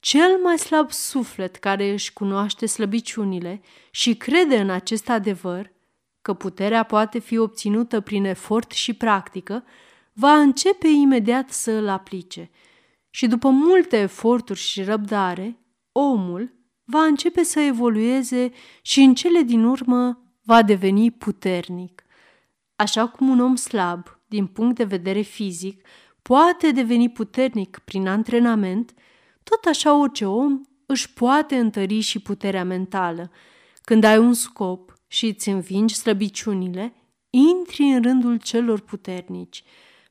Cel 0.00 0.38
mai 0.42 0.58
slab 0.58 0.90
suflet 0.90 1.56
care 1.56 1.92
își 1.92 2.12
cunoaște 2.12 2.66
slăbiciunile 2.66 3.60
și 3.90 4.16
crede 4.16 4.56
în 4.58 4.70
acest 4.70 5.08
adevăr, 5.08 5.72
că 6.22 6.34
puterea 6.34 6.82
poate 6.82 7.18
fi 7.18 7.38
obținută 7.38 8.00
prin 8.00 8.24
efort 8.24 8.70
și 8.70 8.92
practică, 8.92 9.64
va 10.12 10.32
începe 10.32 10.88
imediat 10.88 11.50
să 11.50 11.70
îl 11.70 11.88
aplice. 11.88 12.50
Și 13.10 13.26
după 13.26 13.48
multe 13.48 13.96
eforturi 13.96 14.58
și 14.58 14.82
răbdare, 14.82 15.58
omul 15.92 16.57
va 16.90 17.04
începe 17.04 17.42
să 17.42 17.60
evolueze 17.60 18.50
și 18.82 19.00
în 19.00 19.14
cele 19.14 19.42
din 19.42 19.64
urmă 19.64 20.22
va 20.44 20.62
deveni 20.62 21.10
puternic. 21.10 22.02
Așa 22.76 23.08
cum 23.08 23.28
un 23.28 23.40
om 23.40 23.56
slab, 23.56 24.20
din 24.26 24.46
punct 24.46 24.76
de 24.76 24.84
vedere 24.84 25.20
fizic, 25.20 25.86
poate 26.22 26.70
deveni 26.70 27.10
puternic 27.10 27.78
prin 27.78 28.08
antrenament, 28.08 28.94
tot 29.42 29.64
așa 29.64 29.94
orice 29.94 30.26
om 30.26 30.60
își 30.86 31.12
poate 31.12 31.56
întări 31.56 32.00
și 32.00 32.18
puterea 32.18 32.64
mentală. 32.64 33.30
Când 33.82 34.04
ai 34.04 34.18
un 34.18 34.32
scop 34.32 34.94
și 35.06 35.26
îți 35.26 35.48
învingi 35.48 35.94
slăbiciunile, 35.94 36.94
intri 37.30 37.82
în 37.82 38.02
rândul 38.02 38.36
celor 38.36 38.80
puternici. 38.80 39.62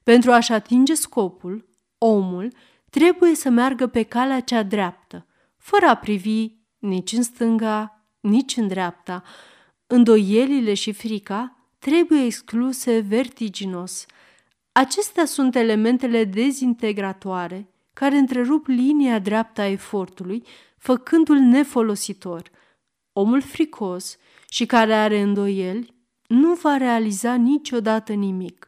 Pentru 0.04 0.32
a-și 0.32 0.52
atinge 0.52 0.94
scopul, 0.94 1.70
omul 1.98 2.54
trebuie 2.90 3.36
să 3.36 3.50
meargă 3.50 3.88
pe 3.88 4.04
calea 4.04 4.40
cea 4.40 4.63
dreaptă, 4.63 5.26
fără 5.58 5.86
a 5.86 5.96
privi 5.96 6.56
nici 6.88 7.12
în 7.12 7.23
stânga, 7.23 8.04
nici 8.19 8.58
în 8.58 8.67
dreapta. 8.67 9.23
Îndoielile 9.88 10.73
și 10.73 10.91
frica 10.91 11.58
trebuie 11.80 12.23
excluse 12.23 13.00
vertiginos. 13.00 14.06
Acestea 14.71 15.26
sunt 15.26 15.56
elementele 15.56 16.23
dezintegratoare 16.23 17.67
care 17.93 18.15
întrerup 18.15 18.67
linia 18.67 19.19
dreaptă 19.19 19.62
a 19.62 19.67
efortului, 19.67 20.43
făcându-l 20.78 21.38
nefolositor. 21.38 22.52
Omul 23.13 23.41
fricos 23.41 24.17
și 24.50 24.65
care 24.65 24.93
are 24.93 25.21
îndoieli 25.21 25.95
nu 26.28 26.54
va 26.54 26.78
realiza 26.78 27.36
niciodată 27.36 28.13
nimic. 28.13 28.67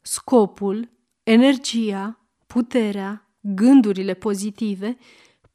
Scopul, 0.00 0.90
energia, 1.22 2.20
puterea, 2.46 3.28
gândurile 3.40 4.14
pozitive 4.14 4.98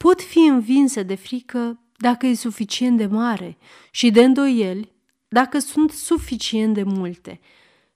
pot 0.06 0.22
fi 0.22 0.40
învinse 0.40 1.04
de 1.04 1.16
frică 1.16 1.80
dacă 1.98 2.26
e 2.26 2.34
suficient 2.34 2.98
de 2.98 3.06
mare 3.06 3.58
și 3.92 4.12
de 4.12 4.24
îndoieli 4.24 4.92
dacă 5.28 5.60
sunt 5.60 5.92
suficient 5.92 6.74
de 6.74 6.84
multe. 6.84 7.40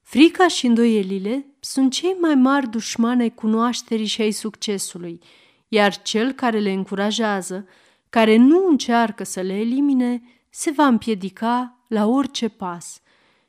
Frica 0.02 0.48
și 0.48 0.66
îndoielile 0.66 1.46
sunt 1.60 1.92
cei 1.92 2.16
mai 2.20 2.36
mari 2.36 2.70
dușmani 2.70 3.22
ai 3.22 3.34
cunoașterii 3.34 4.06
și 4.06 4.22
ai 4.22 4.32
succesului, 4.32 5.20
iar 5.68 6.02
cel 6.02 6.32
care 6.32 6.60
le 6.60 6.72
încurajează, 6.72 7.68
care 8.10 8.36
nu 8.36 8.68
încearcă 8.68 9.24
să 9.24 9.42
le 9.42 9.54
elimine, 9.54 10.22
se 10.50 10.72
va 10.72 10.86
împiedica 10.86 11.86
la 11.88 12.06
orice 12.06 12.48
pas. 12.48 13.02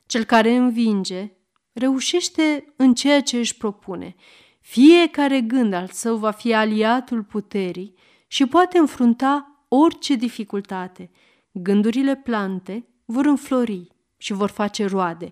Cel 0.06 0.24
care 0.24 0.54
învinge 0.54 1.32
reușește 1.72 2.72
în 2.76 2.94
ceea 2.94 3.20
ce 3.20 3.36
își 3.36 3.56
propune. 3.56 4.14
Fiecare 4.60 5.40
gând 5.40 5.72
al 5.72 5.88
său 5.92 6.16
va 6.16 6.30
fi 6.30 6.54
aliatul 6.54 7.22
puterii 7.22 7.98
și 8.32 8.46
poate 8.46 8.78
înfrunta 8.78 9.64
orice 9.68 10.14
dificultate. 10.14 11.10
Gândurile 11.52 12.16
plante 12.16 12.86
vor 13.04 13.24
înflori 13.24 13.88
și 14.16 14.32
vor 14.32 14.50
face 14.50 14.86
roade. 14.86 15.30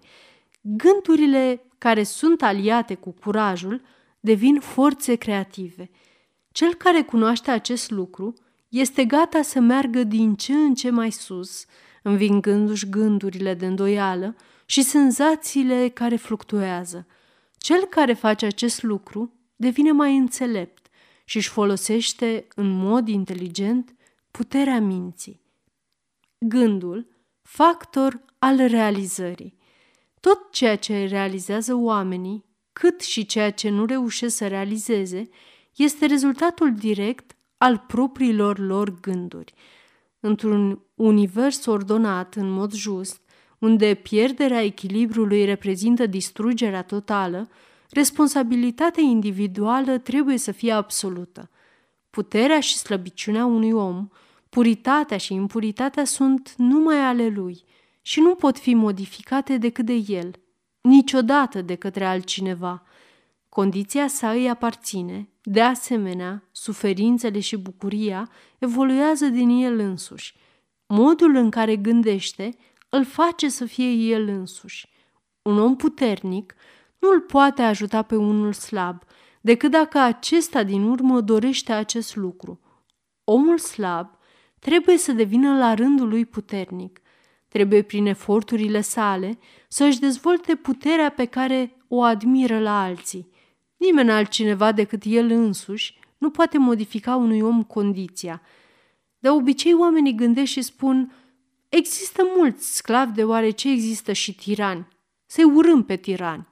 Gândurile 0.61 1.63
care 1.79 2.03
sunt 2.03 2.43
aliate 2.43 2.95
cu 2.95 3.11
curajul 3.11 3.83
devin 4.21 4.61
forțe 4.61 5.15
creative. 5.15 5.91
Cel 6.53 6.75
care 6.75 7.03
cunoaște 7.03 7.51
acest 7.51 7.91
lucru 7.91 8.35
este 8.69 9.05
gata 9.05 9.43
să 9.43 9.61
meargă 9.61 10.03
din 10.05 10.35
ce 10.35 10.53
în 10.53 10.75
ce 10.75 10.91
mai 10.91 11.11
sus, 11.11 11.65
învingându-și 12.03 12.89
gândurile 12.89 13.55
de 13.55 13.67
îndoială 13.67 14.37
și 14.67 14.83
senzațiile 14.83 15.89
care 15.89 16.17
fluctuează. 16.17 17.07
Cel 17.57 17.85
care 17.85 18.13
face 18.13 18.47
acest 18.47 18.83
lucru 18.83 19.33
devine 19.57 19.93
mai 19.93 20.17
înțelept 20.17 20.78
și 21.29 21.37
își 21.37 21.49
folosește 21.49 22.47
în 22.55 22.69
mod 22.71 23.09
inteligent 23.09 23.95
puterea 24.31 24.81
minții. 24.81 25.41
Gândul, 26.39 27.07
factor 27.43 28.25
al 28.39 28.57
realizării. 28.57 29.57
Tot 30.21 30.51
ceea 30.51 30.77
ce 30.77 31.07
realizează 31.07 31.75
oamenii, 31.75 32.45
cât 32.73 33.01
și 33.01 33.27
ceea 33.27 33.51
ce 33.51 33.69
nu 33.69 33.85
reușesc 33.85 34.37
să 34.37 34.47
realizeze, 34.47 35.29
este 35.77 36.07
rezultatul 36.07 36.75
direct 36.75 37.37
al 37.59 37.85
propriilor 37.87 38.59
lor 38.59 39.01
gânduri. 39.01 39.55
Într-un 40.21 40.83
univers 40.95 41.67
ordonat 41.67 42.35
în 42.35 42.51
mod 42.51 42.73
just, 42.73 43.21
unde 43.59 43.95
pierderea 43.95 44.63
echilibrului 44.63 45.45
reprezintă 45.45 46.07
distrugerea 46.07 46.83
totală, 46.83 47.49
responsabilitatea 47.91 49.03
individuală 49.03 49.99
trebuie 49.99 50.39
să 50.39 50.53
fie 50.53 50.73
absolută. 50.73 51.51
Puterea 52.11 52.61
și 52.61 52.77
slăbiciunea 52.77 53.45
unui 53.45 53.73
om, 53.73 54.09
puritatea 54.49 55.17
și 55.17 55.35
impuritatea 55.35 56.05
sunt 56.05 56.55
numai 56.57 56.99
ale 56.99 57.29
lui 57.29 57.65
și 58.03 58.21
nu 58.21 58.35
pot 58.35 58.59
fi 58.59 58.75
modificate 58.75 59.57
decât 59.57 59.85
de 59.85 60.05
el, 60.07 60.31
niciodată 60.81 61.63
de 61.63 61.75
către 61.75 62.05
altcineva. 62.05 62.83
Condiția 63.49 64.09
sa 64.09 64.31
îi 64.31 64.49
aparține, 64.49 65.29
de 65.43 65.61
asemenea, 65.61 66.49
suferințele 66.53 67.41
și 67.41 67.57
bucuria 67.57 68.31
evoluează 68.59 69.27
din 69.27 69.49
el 69.49 69.79
însuși. 69.79 70.37
Modul 70.87 71.35
în 71.35 71.51
care 71.51 71.77
gândește 71.77 72.57
îl 72.89 73.05
face 73.05 73.49
să 73.49 73.65
fie 73.65 73.91
el 73.91 74.29
însuși. 74.29 74.89
Un 75.43 75.59
om 75.59 75.77
puternic 75.77 76.55
nu 76.99 77.11
îl 77.11 77.21
poate 77.21 77.63
ajuta 77.63 78.03
pe 78.03 78.17
unul 78.17 78.53
slab, 78.53 79.03
decât 79.41 79.71
dacă 79.71 79.99
acesta 79.99 80.63
din 80.63 80.83
urmă 80.83 81.21
dorește 81.21 81.73
acest 81.73 82.17
lucru. 82.17 82.61
Omul 83.25 83.59
slab 83.59 84.11
trebuie 84.59 84.97
să 84.97 85.13
devină 85.13 85.59
la 85.59 85.75
rândul 85.75 86.09
lui 86.09 86.27
puternic. 86.27 87.01
Trebuie 87.49 87.83
prin 87.83 88.07
eforturile 88.07 88.81
sale 88.81 89.39
să 89.69 89.85
își 89.85 89.99
dezvolte 89.99 90.55
puterea 90.55 91.09
pe 91.09 91.25
care 91.25 91.77
o 91.89 92.03
admiră 92.03 92.59
la 92.59 92.83
alții. 92.83 93.31
Nimeni 93.77 94.11
altcineva 94.11 94.73
decât 94.73 95.03
el 95.05 95.31
însuși 95.31 95.99
nu 96.19 96.31
poate 96.31 96.59
modifica 96.59 97.17
unui 97.17 97.41
om 97.41 97.63
condiția. 97.63 98.43
De 99.19 99.29
obicei 99.29 99.75
oamenii 99.75 100.15
gândesc 100.15 100.51
și 100.51 100.63
spun 100.63 101.13
Există 101.69 102.23
mulți 102.37 102.77
sclavi 102.77 103.13
deoarece 103.13 103.71
există 103.71 104.13
și 104.13 104.35
tirani. 104.35 104.89
Să-i 105.27 105.45
urâm 105.45 105.83
pe 105.83 105.97
tirani. 105.97 106.47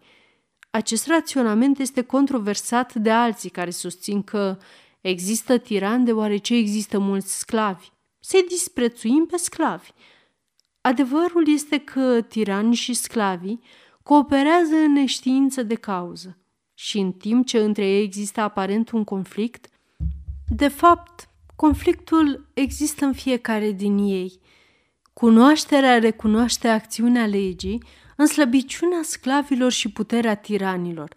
Acest 0.76 1.06
raționament 1.06 1.78
este 1.78 2.02
controversat 2.02 2.94
de 2.94 3.10
alții 3.10 3.50
care 3.50 3.70
susțin 3.70 4.22
că 4.22 4.58
există 5.00 5.58
tirani 5.58 6.04
deoarece 6.04 6.54
există 6.54 6.98
mulți 6.98 7.38
sclavi. 7.38 7.88
Să-i 8.20 8.44
disprețuim 8.48 9.26
pe 9.30 9.36
sclavi. 9.36 9.90
Adevărul 10.80 11.48
este 11.48 11.78
că 11.78 12.20
tiranii 12.20 12.74
și 12.74 12.94
sclavii 12.94 13.60
cooperează 14.02 14.74
în 14.74 14.92
neștiință 14.92 15.62
de 15.62 15.74
cauză 15.74 16.38
și 16.74 16.98
în 16.98 17.12
timp 17.12 17.46
ce 17.46 17.58
între 17.58 17.86
ei 17.86 18.02
există 18.02 18.40
aparent 18.40 18.90
un 18.90 19.04
conflict, 19.04 19.66
de 20.48 20.68
fapt, 20.68 21.28
conflictul 21.54 22.50
există 22.54 23.04
în 23.04 23.12
fiecare 23.12 23.70
din 23.70 23.98
ei. 23.98 24.40
Cunoașterea 25.12 25.98
recunoaște 25.98 26.68
acțiunea 26.68 27.26
legii 27.26 27.82
în 28.16 28.26
slăbiciunea 28.26 29.00
sclavilor 29.02 29.72
și 29.72 29.90
puterea 29.90 30.34
tiranilor. 30.34 31.16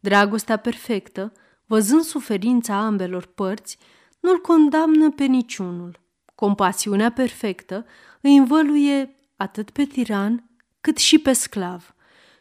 Dragostea 0.00 0.56
perfectă, 0.56 1.32
văzând 1.66 2.02
suferința 2.02 2.74
ambelor 2.74 3.26
părți, 3.26 3.78
nu-l 4.20 4.38
condamnă 4.38 5.10
pe 5.10 5.24
niciunul. 5.24 6.00
Compasiunea 6.34 7.12
perfectă 7.12 7.86
îi 8.20 8.36
învăluie 8.36 9.16
atât 9.36 9.70
pe 9.70 9.84
tiran 9.84 10.50
cât 10.80 10.96
și 10.96 11.18
pe 11.18 11.32
sclav. 11.32 11.94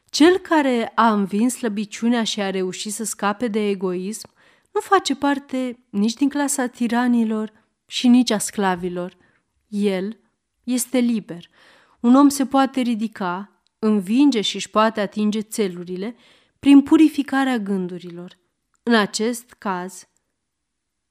Cel 0.10 0.38
care 0.38 0.92
a 0.96 1.12
învins 1.14 1.54
slăbiciunea 1.54 2.24
și 2.24 2.42
a 2.42 2.50
reușit 2.50 2.94
să 2.94 3.04
scape 3.04 3.48
de 3.48 3.68
egoism 3.70 4.30
nu 4.74 4.82
face 4.82 5.16
parte 5.16 5.86
nici 5.90 6.14
din 6.14 6.30
clasa 6.30 6.68
tiranilor 6.68 7.52
și 7.86 8.08
nici 8.08 8.32
a 8.32 8.38
sclavilor. 8.38 9.18
El 9.68 10.20
este 10.64 10.98
liber. 10.98 11.50
Un 12.00 12.16
om 12.16 12.30
se 12.30 12.46
poate 12.46 12.82
ridica, 12.82 13.55
învinge 13.86 14.42
și 14.42 14.56
își 14.56 14.70
poate 14.70 15.00
atinge 15.00 15.42
țelurile 15.42 16.16
prin 16.60 16.82
purificarea 16.82 17.58
gândurilor. 17.58 18.38
În 18.84 18.96
acest 18.96 19.56
caz, 19.58 20.08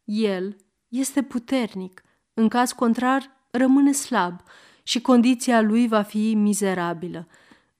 el 0.04 0.56
este 0.88 1.22
puternic, 1.22 2.02
în 2.34 2.48
caz 2.48 2.72
contrar 2.72 3.30
rămâne 3.50 3.92
slab 3.92 4.40
și 4.82 5.00
condiția 5.00 5.60
lui 5.60 5.88
va 5.88 6.02
fi 6.02 6.34
mizerabilă. 6.34 7.28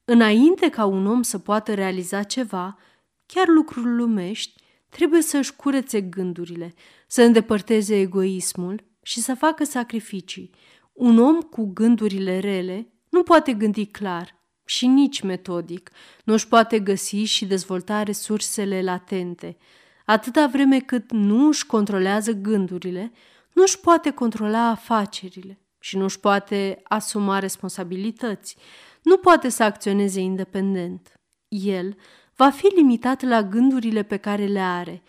Înainte 0.05 0.69
ca 0.69 0.85
un 0.85 1.07
om 1.07 1.23
să 1.23 1.39
poată 1.39 1.75
realiza 1.75 2.23
ceva, 2.23 2.79
chiar 3.27 3.49
lucruri 3.49 3.95
lumești, 3.97 4.63
trebuie 4.89 5.23
să-și 5.23 5.57
curețe 5.57 6.01
gândurile, 6.01 6.75
să 7.07 7.23
îndepărteze 7.23 8.01
egoismul 8.01 8.85
și 9.03 9.21
să 9.21 9.35
facă 9.35 9.65
sacrificii. 9.65 10.51
Un 10.93 11.19
om 11.19 11.41
cu 11.41 11.71
gândurile 11.73 12.39
rele 12.39 12.93
nu 13.09 13.23
poate 13.23 13.53
gândi 13.53 13.87
clar 13.87 14.44
și 14.65 14.87
nici 14.87 15.21
metodic, 15.21 15.91
nu 16.25 16.33
își 16.33 16.49
poate 16.49 16.79
găsi 16.79 17.17
și 17.17 17.45
dezvolta 17.45 18.03
resursele 18.03 18.83
latente. 18.83 19.57
Atâta 20.05 20.47
vreme 20.47 20.81
cât 20.81 21.11
nu 21.13 21.47
își 21.47 21.67
controlează 21.67 22.33
gândurile, 22.33 23.13
nu 23.53 23.63
își 23.63 23.81
poate 23.81 24.11
controla 24.11 24.69
afacerile 24.69 25.59
și 25.79 25.97
nu 25.97 26.05
își 26.05 26.21
poate 26.21 26.81
asuma 26.83 27.39
responsabilități, 27.39 28.57
nu 29.03 29.17
poate 29.17 29.49
să 29.49 29.63
acționeze 29.63 30.21
independent. 30.21 31.13
El 31.49 31.97
va 32.37 32.51
fi 32.51 32.67
limitat 32.67 33.23
la 33.23 33.43
gândurile 33.43 34.03
pe 34.03 34.17
care 34.17 34.47
le 34.47 34.61
are. 34.61 35.03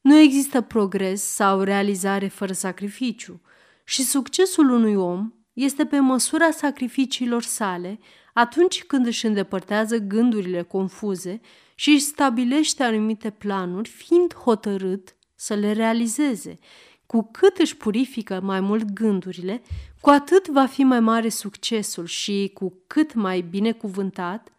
Nu 0.00 0.16
există 0.16 0.60
progres 0.60 1.22
sau 1.22 1.60
realizare 1.60 2.28
fără 2.28 2.52
sacrificiu 2.52 3.40
și 3.84 4.02
succesul 4.02 4.70
unui 4.70 4.94
om 4.94 5.32
este 5.52 5.86
pe 5.86 5.98
măsura 5.98 6.50
sacrificiilor 6.50 7.42
sale 7.42 7.98
atunci 8.38 8.84
când 8.84 9.06
își 9.06 9.26
îndepărtează 9.26 9.96
gândurile 9.96 10.62
confuze 10.62 11.40
și 11.74 11.90
își 11.90 12.00
stabilește 12.00 12.82
anumite 12.82 13.30
planuri, 13.30 13.88
fiind 13.88 14.34
hotărât 14.34 15.16
să 15.34 15.54
le 15.54 15.72
realizeze. 15.72 16.58
Cu 17.06 17.28
cât 17.32 17.58
își 17.58 17.76
purifică 17.76 18.40
mai 18.42 18.60
mult 18.60 18.90
gândurile, 18.90 19.62
cu 20.00 20.10
atât 20.10 20.48
va 20.48 20.66
fi 20.66 20.82
mai 20.82 21.00
mare 21.00 21.28
succesul 21.28 22.06
și 22.06 22.50
cu 22.54 22.82
cât 22.86 23.14
mai 23.14 23.40
binecuvântat 23.40 24.52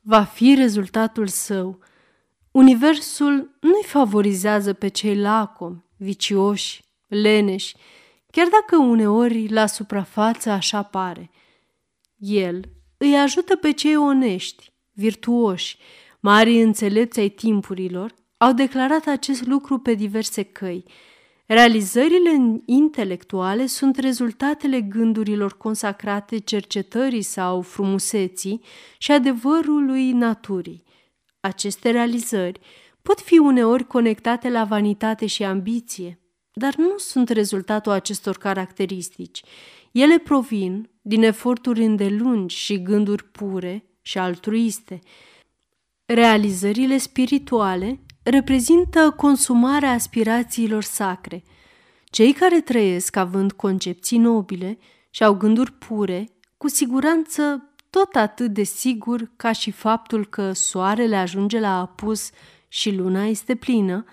va 0.00 0.22
fi 0.22 0.54
rezultatul 0.54 1.26
său. 1.26 1.78
Universul 2.50 3.56
nu-i 3.60 3.84
favorizează 3.84 4.72
pe 4.72 4.88
cei 4.88 5.16
lacomi, 5.16 5.84
vicioși, 5.96 6.84
leneși, 7.08 7.76
chiar 8.30 8.46
dacă 8.48 8.76
uneori 8.76 9.48
la 9.48 9.66
suprafață 9.66 10.50
așa 10.50 10.82
pare. 10.82 11.30
El 12.16 12.64
îi 13.04 13.16
ajută 13.16 13.56
pe 13.56 13.72
cei 13.72 13.96
onești, 13.96 14.72
virtuoși, 14.92 15.78
mari 16.20 16.62
înțelepți 16.62 17.20
ai 17.20 17.28
timpurilor, 17.28 18.14
au 18.36 18.52
declarat 18.52 19.06
acest 19.06 19.46
lucru 19.46 19.78
pe 19.78 19.94
diverse 19.94 20.42
căi. 20.42 20.84
Realizările 21.46 22.62
intelectuale 22.66 23.66
sunt 23.66 23.96
rezultatele 23.96 24.80
gândurilor 24.80 25.56
consacrate 25.56 26.38
cercetării 26.38 27.22
sau 27.22 27.60
frumuseții 27.60 28.60
și 28.98 29.12
adevărului 29.12 30.12
naturii. 30.12 30.82
Aceste 31.40 31.90
realizări 31.90 32.60
pot 33.02 33.20
fi 33.20 33.38
uneori 33.38 33.86
conectate 33.86 34.50
la 34.50 34.64
vanitate 34.64 35.26
și 35.26 35.44
ambiție, 35.44 36.18
dar 36.52 36.74
nu 36.74 36.98
sunt 36.98 37.28
rezultatul 37.28 37.92
acestor 37.92 38.36
caracteristici. 38.36 39.42
Ele 39.94 40.18
provin 40.18 40.90
din 41.02 41.22
eforturi 41.22 41.84
îndelungi 41.84 42.56
și 42.56 42.82
gânduri 42.82 43.24
pure 43.24 43.84
și 44.02 44.18
altruiste. 44.18 44.98
Realizările 46.04 46.98
spirituale 46.98 48.00
reprezintă 48.22 49.14
consumarea 49.16 49.90
aspirațiilor 49.90 50.82
sacre. 50.82 51.42
Cei 52.04 52.32
care 52.32 52.60
trăiesc 52.60 53.16
având 53.16 53.52
concepții 53.52 54.18
nobile 54.18 54.78
și 55.10 55.24
au 55.24 55.34
gânduri 55.34 55.72
pure, 55.72 56.28
cu 56.56 56.68
siguranță 56.68 57.70
tot 57.90 58.14
atât 58.14 58.52
de 58.52 58.62
sigur 58.62 59.30
ca 59.36 59.52
și 59.52 59.70
faptul 59.70 60.26
că 60.26 60.52
soarele 60.52 61.16
ajunge 61.16 61.60
la 61.60 61.80
apus 61.80 62.30
și 62.68 62.94
luna 62.94 63.24
este 63.24 63.54
plină, 63.54 64.04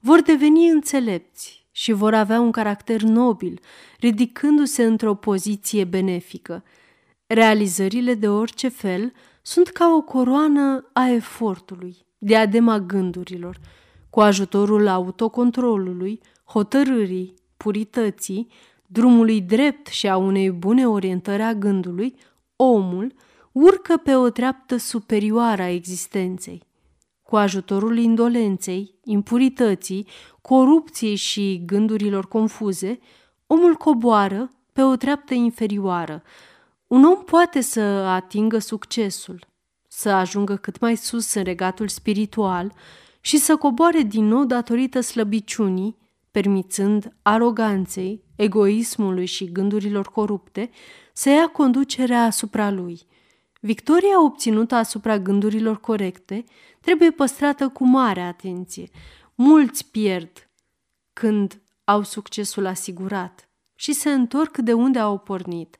vor 0.00 0.20
deveni 0.20 0.68
înțelepți 0.68 1.57
și 1.78 1.92
vor 1.92 2.14
avea 2.14 2.40
un 2.40 2.50
caracter 2.50 3.02
nobil, 3.02 3.60
ridicându-se 3.98 4.84
într-o 4.84 5.14
poziție 5.14 5.84
benefică. 5.84 6.64
Realizările 7.26 8.14
de 8.14 8.28
orice 8.28 8.68
fel 8.68 9.12
sunt 9.42 9.68
ca 9.68 9.94
o 9.96 10.00
coroană 10.00 10.90
a 10.92 11.08
efortului, 11.08 11.96
diadema 12.18 12.78
gândurilor. 12.78 13.60
Cu 14.10 14.20
ajutorul 14.20 14.86
autocontrolului, 14.86 16.20
hotărârii, 16.44 17.34
purității, 17.56 18.48
drumului 18.86 19.40
drept 19.40 19.86
și 19.86 20.08
a 20.08 20.16
unei 20.16 20.50
bune 20.50 20.88
orientări 20.88 21.42
a 21.42 21.54
gândului, 21.54 22.14
omul 22.56 23.14
urcă 23.52 23.96
pe 23.96 24.14
o 24.14 24.28
treaptă 24.28 24.76
superioară 24.76 25.62
a 25.62 25.70
existenței. 25.70 26.67
Cu 27.28 27.36
ajutorul 27.36 27.98
indolenței, 27.98 28.94
impurității, 29.04 30.06
corupției 30.40 31.14
și 31.14 31.62
gândurilor 31.66 32.28
confuze, 32.28 32.98
omul 33.46 33.74
coboară 33.74 34.52
pe 34.72 34.82
o 34.82 34.96
treaptă 34.96 35.34
inferioară. 35.34 36.22
Un 36.86 37.04
om 37.04 37.24
poate 37.24 37.60
să 37.60 37.80
atingă 37.80 38.58
succesul, 38.58 39.46
să 39.88 40.08
ajungă 40.08 40.56
cât 40.56 40.80
mai 40.80 40.96
sus 40.96 41.34
în 41.34 41.42
regatul 41.42 41.88
spiritual 41.88 42.72
și 43.20 43.36
să 43.36 43.56
coboare 43.56 44.02
din 44.02 44.24
nou 44.24 44.44
datorită 44.44 45.00
slăbiciunii, 45.00 45.96
permițând 46.30 47.16
aroganței, 47.22 48.24
egoismului 48.36 49.26
și 49.26 49.52
gândurilor 49.52 50.06
corupte 50.06 50.70
să 51.12 51.28
ia 51.28 51.46
conducerea 51.46 52.22
asupra 52.22 52.70
lui. 52.70 53.06
Victoria 53.58 54.22
obținută 54.24 54.74
asupra 54.74 55.18
gândurilor 55.18 55.80
corecte 55.80 56.44
trebuie 56.80 57.10
păstrată 57.10 57.68
cu 57.68 57.84
mare 57.84 58.20
atenție. 58.20 58.88
Mulți 59.34 59.90
pierd 59.90 60.50
când 61.12 61.60
au 61.84 62.02
succesul 62.02 62.66
asigurat 62.66 63.48
și 63.74 63.92
se 63.92 64.10
întorc 64.10 64.56
de 64.56 64.72
unde 64.72 64.98
au 64.98 65.18
pornit. 65.18 65.78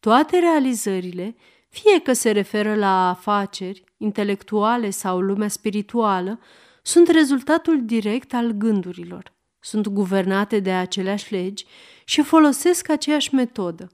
Toate 0.00 0.38
realizările, 0.38 1.36
fie 1.68 2.00
că 2.00 2.12
se 2.12 2.30
referă 2.30 2.74
la 2.74 3.08
afaceri, 3.08 3.84
intelectuale 3.96 4.90
sau 4.90 5.20
lumea 5.20 5.48
spirituală, 5.48 6.40
sunt 6.82 7.08
rezultatul 7.08 7.84
direct 7.84 8.34
al 8.34 8.50
gândurilor. 8.50 9.32
Sunt 9.60 9.88
guvernate 9.88 10.60
de 10.60 10.72
aceleași 10.72 11.32
legi 11.32 11.66
și 12.04 12.22
folosesc 12.22 12.88
aceeași 12.88 13.34
metodă. 13.34 13.90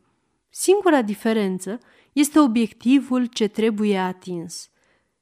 Singura 0.48 1.02
diferență 1.02 1.78
este 2.12 2.38
obiectivul 2.38 3.26
ce 3.26 3.46
trebuie 3.46 3.98
atins. 3.98 4.70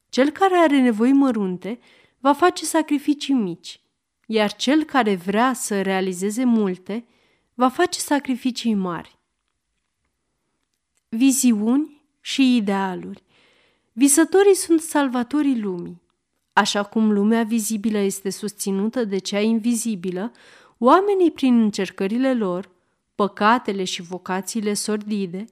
Cel 0.08 0.30
care 0.30 0.56
are 0.56 0.80
nevoi 0.80 1.12
mărunte 1.12 1.78
va 2.18 2.32
face 2.32 2.64
sacrificii 2.64 3.34
mici, 3.34 3.80
iar 4.26 4.52
cel 4.52 4.84
care 4.84 5.14
vrea 5.14 5.52
să 5.52 5.82
realizeze 5.82 6.44
multe 6.44 7.06
va 7.54 7.68
face 7.68 7.98
sacrificii 7.98 8.74
mari. 8.74 9.18
Viziuni 11.08 12.02
și 12.20 12.56
idealuri 12.56 13.22
Visătorii 13.92 14.54
sunt 14.54 14.80
salvatorii 14.80 15.60
lumii. 15.60 16.02
Așa 16.52 16.82
cum 16.82 17.12
lumea 17.12 17.42
vizibilă 17.42 17.98
este 17.98 18.30
susținută 18.30 19.04
de 19.04 19.18
cea 19.18 19.40
invizibilă, 19.40 20.32
oamenii, 20.78 21.30
prin 21.30 21.60
încercările 21.60 22.34
lor, 22.34 22.70
păcatele 23.14 23.84
și 23.84 24.02
vocațiile 24.02 24.74
sordide, 24.74 25.44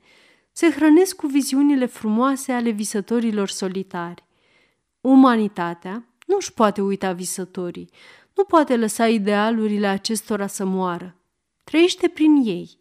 se 0.59 0.70
hrănesc 0.70 1.16
cu 1.16 1.26
viziunile 1.26 1.86
frumoase 1.86 2.52
ale 2.52 2.70
visătorilor 2.70 3.48
solitari. 3.48 4.24
Umanitatea 5.00 6.09
nu 6.26 6.36
își 6.36 6.52
poate 6.52 6.80
uita 6.80 7.12
visătorii, 7.12 7.90
nu 8.34 8.44
poate 8.44 8.76
lăsa 8.76 9.09
idealurile 9.09 9.86
acestora 9.86 10.46
să 10.46 10.64
moară. 10.64 11.16
Trăiește 11.64 12.09
prin 12.09 12.42
ei. 12.44 12.78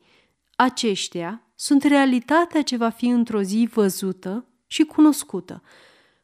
Aceștia 0.55 1.41
sunt 1.55 1.83
realitatea 1.83 2.61
ce 2.61 2.77
va 2.77 2.89
fi 2.89 3.05
într-o 3.07 3.41
zi 3.41 3.69
văzută 3.73 4.45
și 4.67 4.83
cunoscută. 4.83 5.61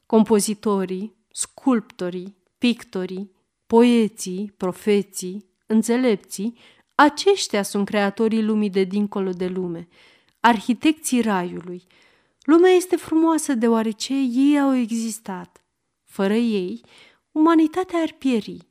Compozitorii, 0.06 1.16
sculptorii, 1.32 2.36
pictorii, 2.58 3.32
poeții, 3.68 4.54
profeții, 4.58 5.46
înțelepții, 5.66 6.58
aceștia 6.96 7.64
sunt 7.64 7.86
creatorii 7.86 8.44
lumii 8.44 8.70
de 8.70 8.84
dincolo 8.84 9.30
de 9.30 9.48
lume, 9.48 9.88
arhitecții 10.46 11.22
raiului. 11.22 11.84
Lumea 12.42 12.72
este 12.72 12.96
frumoasă 12.96 13.54
deoarece 13.54 14.14
ei 14.14 14.60
au 14.60 14.76
existat. 14.76 15.64
Fără 16.04 16.34
ei, 16.34 16.82
umanitatea 17.32 18.00
ar 18.00 18.12
pieri. 18.18 18.68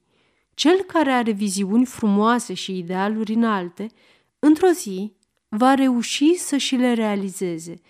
Cel 0.54 0.82
care 0.82 1.12
are 1.12 1.30
viziuni 1.30 1.86
frumoase 1.86 2.54
și 2.54 2.78
idealuri 2.78 3.32
înalte, 3.32 3.86
într-o 4.38 4.68
zi 4.68 5.12
va 5.48 5.74
reuși 5.74 6.34
să 6.34 6.56
și 6.56 6.76
le 6.76 6.92
realizeze. 6.92 7.80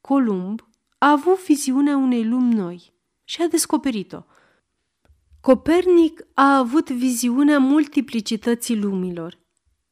Columb 0.00 0.68
a 0.98 1.10
avut 1.10 1.44
viziunea 1.44 1.96
unei 1.96 2.24
lumi 2.24 2.54
noi 2.54 2.92
și 3.24 3.42
a 3.42 3.46
descoperit-o. 3.46 4.22
Copernic 5.40 6.26
a 6.34 6.56
avut 6.56 6.90
viziunea 6.90 7.58
multiplicității 7.58 8.76
lumilor 8.76 9.38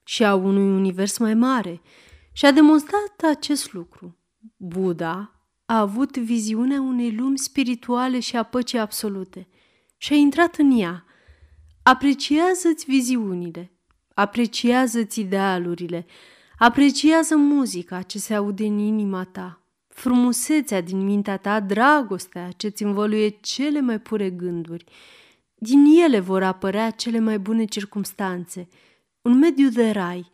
și 0.05 0.25
a 0.25 0.35
unui 0.35 0.77
univers 0.77 1.19
mai 1.19 1.35
mare 1.35 1.81
și 2.37 2.47
a 2.47 2.51
demonstrat 2.51 3.23
acest 3.31 3.73
lucru. 3.73 4.19
Buddha 4.57 5.41
a 5.65 5.79
avut 5.79 6.17
viziunea 6.17 6.81
unei 6.81 7.15
lumi 7.15 7.39
spirituale 7.39 8.21
și 8.21 8.37
a 8.37 8.43
păcii 8.43 8.79
absolute 8.79 9.49
și 9.97 10.13
a 10.13 10.17
intrat 10.17 10.57
în 10.57 10.79
ea. 10.79 11.05
Apreciază-ți 11.83 12.85
viziunile, 12.85 13.73
apreciază-ți 14.15 15.21
idealurile, 15.21 16.07
apreciază 16.59 17.37
muzica 17.37 18.03
ce 18.03 18.19
se 18.19 18.35
aude 18.35 18.67
în 18.67 18.79
inima 18.79 19.25
ta, 19.25 19.63
frumusețea 19.89 20.81
din 20.81 21.05
mintea 21.05 21.37
ta, 21.37 21.61
dragostea 21.61 22.51
ce-ți 22.51 22.83
învăluie 22.83 23.29
cele 23.29 23.81
mai 23.81 24.01
pure 24.01 24.31
gânduri. 24.31 24.85
Din 25.55 25.85
ele 25.85 26.21
vor 26.21 26.43
apărea 26.43 26.91
cele 26.91 27.19
mai 27.19 27.39
bune 27.39 27.65
circumstanțe, 27.65 28.69
un 29.23 29.39
mediu 29.39 29.69
de 29.69 29.91
rai 29.91 30.31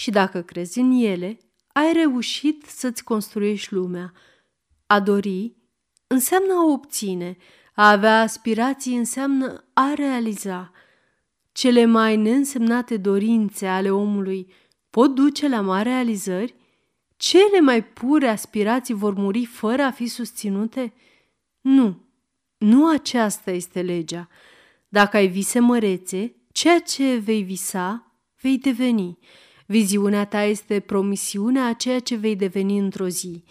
și 0.00 0.10
dacă 0.10 0.42
crezi 0.42 0.78
în 0.78 0.90
ele, 0.90 1.38
ai 1.72 1.92
reușit 1.92 2.64
să-ți 2.66 3.04
construiești 3.04 3.74
lumea. 3.74 4.12
A 4.86 5.00
dori 5.00 5.56
înseamnă 6.06 6.52
a 6.52 6.64
obține, 6.64 7.36
a 7.74 7.90
avea 7.90 8.20
aspirații 8.20 8.96
înseamnă 8.96 9.64
a 9.72 9.92
realiza. 9.94 10.72
Cele 11.52 11.84
mai 11.84 12.16
neînsemnate 12.16 12.96
dorințe 12.96 13.66
ale 13.66 13.90
omului 13.90 14.52
pot 14.90 15.14
duce 15.14 15.48
la 15.48 15.60
mari 15.60 15.88
realizări? 15.88 16.54
Cele 17.16 17.60
mai 17.60 17.84
pure 17.84 18.28
aspirații 18.28 18.94
vor 18.94 19.14
muri 19.14 19.44
fără 19.44 19.82
a 19.82 19.90
fi 19.90 20.06
susținute? 20.06 20.92
Nu, 21.60 22.04
nu 22.58 22.88
aceasta 22.88 23.50
este 23.50 23.82
legea. 23.82 24.28
Dacă 24.88 25.16
ai 25.16 25.26
vise 25.26 25.58
mărețe, 25.58 26.34
ceea 26.52 26.80
ce 26.80 27.16
vei 27.16 27.42
visa, 27.42 28.14
vei 28.40 28.58
deveni. 28.58 29.18
Viziunea 29.70 30.24
ta 30.24 30.42
este 30.42 30.80
promisiunea 30.80 31.66
a 31.66 31.72
ceea 31.72 32.00
ce 32.00 32.16
vei 32.16 32.36
deveni 32.36 32.78
într-o 32.78 33.08
zi. 33.08 33.44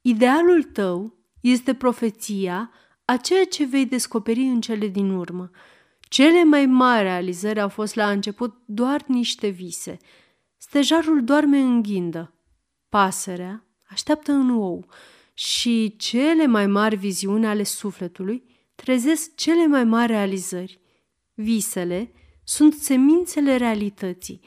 Idealul 0.00 0.62
tău 0.62 1.14
este 1.40 1.74
profeția 1.74 2.70
a 3.04 3.16
ceea 3.16 3.44
ce 3.44 3.64
vei 3.64 3.86
descoperi 3.86 4.40
în 4.40 4.60
cele 4.60 4.86
din 4.86 5.10
urmă. 5.10 5.50
Cele 6.00 6.44
mai 6.44 6.66
mari 6.66 7.02
realizări 7.02 7.60
au 7.60 7.68
fost 7.68 7.94
la 7.94 8.10
început 8.10 8.56
doar 8.64 9.04
niște 9.06 9.48
vise. 9.48 9.96
Stejarul 10.56 11.24
doarme 11.24 11.58
în 11.58 11.82
ghindă. 11.82 12.34
Pasărea 12.88 13.64
așteaptă 13.88 14.32
în 14.32 14.50
ou 14.50 14.86
și 15.34 15.94
cele 15.96 16.46
mai 16.46 16.66
mari 16.66 16.96
viziuni 16.96 17.46
ale 17.46 17.62
sufletului 17.62 18.44
trezesc 18.74 19.34
cele 19.34 19.66
mai 19.66 19.84
mari 19.84 20.12
realizări. 20.12 20.80
Visele 21.34 22.12
sunt 22.44 22.74
semințele 22.74 23.56
realității. 23.56 24.40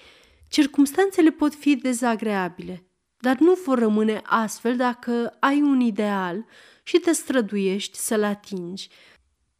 Circumstanțele 0.51 1.29
pot 1.29 1.53
fi 1.53 1.75
dezagreabile, 1.75 2.83
dar 3.19 3.37
nu 3.37 3.53
vor 3.65 3.79
rămâne 3.79 4.21
astfel 4.23 4.75
dacă 4.75 5.37
ai 5.39 5.61
un 5.61 5.79
ideal 5.79 6.45
și 6.83 6.97
te 6.97 7.11
străduiești 7.11 7.97
să-l 7.97 8.23
atingi. 8.23 8.89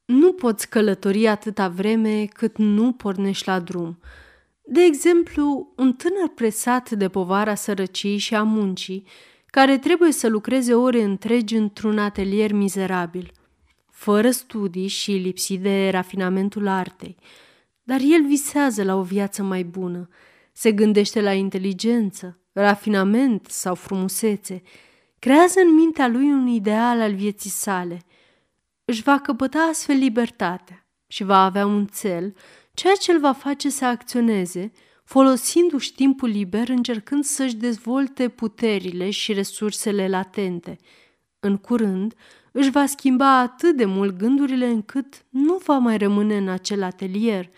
nu 0.06 0.34
poți 0.34 0.70
călători 0.70 1.28
atâta 1.28 1.68
vreme 1.68 2.26
cât 2.26 2.58
nu 2.58 2.92
pornești 2.92 3.48
la 3.48 3.60
drum. 3.60 4.00
De 4.64 4.82
exemplu, 4.82 5.74
un 5.76 5.94
tânăr 5.94 6.28
presat 6.36 6.89
de 6.89 7.10
povara 7.10 7.56
sărăciei 7.56 8.18
și 8.18 8.36
a 8.36 8.44
muncii, 8.44 9.08
care 9.46 9.78
trebuie 9.78 10.12
să 10.12 10.28
lucreze 10.28 10.74
ore 10.74 11.04
întregi 11.04 11.56
într-un 11.56 11.98
atelier 11.98 12.52
mizerabil, 12.52 13.32
fără 13.92 14.32
studii 14.32 14.88
și 14.88 15.12
lipsit 15.12 15.62
de 15.62 15.89
rafinamentul 15.89 16.68
artei. 16.68 17.18
Dar 17.84 18.00
el 18.00 18.26
visează 18.26 18.84
la 18.84 18.96
o 18.96 19.02
viață 19.02 19.44
mai 19.44 19.64
bună, 19.64 20.10
se 20.52 20.72
gândește 20.72 21.22
la 21.22 21.34
inteligență, 21.34 22.39
rafinament 22.52 23.45
sau 23.49 23.76
frumusețe, 23.76 24.62
creează 25.20 25.60
în 25.60 25.74
mintea 25.74 26.08
lui 26.08 26.32
un 26.32 26.47
ideal 26.47 27.02
al 27.02 27.14
vieții 27.14 27.49
sale. 27.49 28.02
Își 28.86 29.02
va 29.02 29.20
căpăta 29.20 29.60
astfel 29.60 29.95
libertatea 29.95 30.88
și 31.08 31.24
va 31.24 31.43
avea 31.43 31.66
un 31.66 31.86
cel, 31.86 32.36
ceea 32.74 32.95
ce 32.95 33.12
îl 33.12 33.20
va 33.20 33.32
face 33.34 33.70
să 33.70 33.86
acționeze, 33.86 34.72
folosindu-și 35.04 35.93
timpul 35.93 36.30
liber 36.30 36.70
încercând 36.70 37.24
să-și 37.24 37.56
dezvolte 37.56 38.30
puterile 38.30 39.10
și 39.10 39.34
resursele 39.34 40.08
latente. 40.08 40.78
În 41.39 41.58
curând, 41.58 42.14
își 42.52 42.70
va 42.70 42.86
schimba 42.86 43.39
atât 43.39 43.76
de 43.78 43.86
mult 43.86 44.18
gândurile 44.18 44.66
încât 44.66 45.26
nu 45.30 45.62
va 45.66 45.78
mai 45.78 45.97
rămâne 45.97 46.38
în 46.38 46.47
acel 46.47 46.84
atelier, 46.84 47.49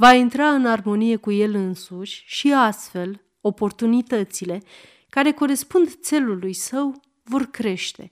va 0.00 0.12
intra 0.12 0.48
în 0.48 0.66
armonie 0.66 1.16
cu 1.16 1.30
el 1.30 1.54
însuși 1.54 2.22
și 2.26 2.52
astfel 2.52 3.20
oportunitățile 3.40 4.62
care 5.08 5.32
corespund 5.32 5.94
țelului 6.02 6.52
său 6.52 7.00
vor 7.24 7.42
crește. 7.42 8.10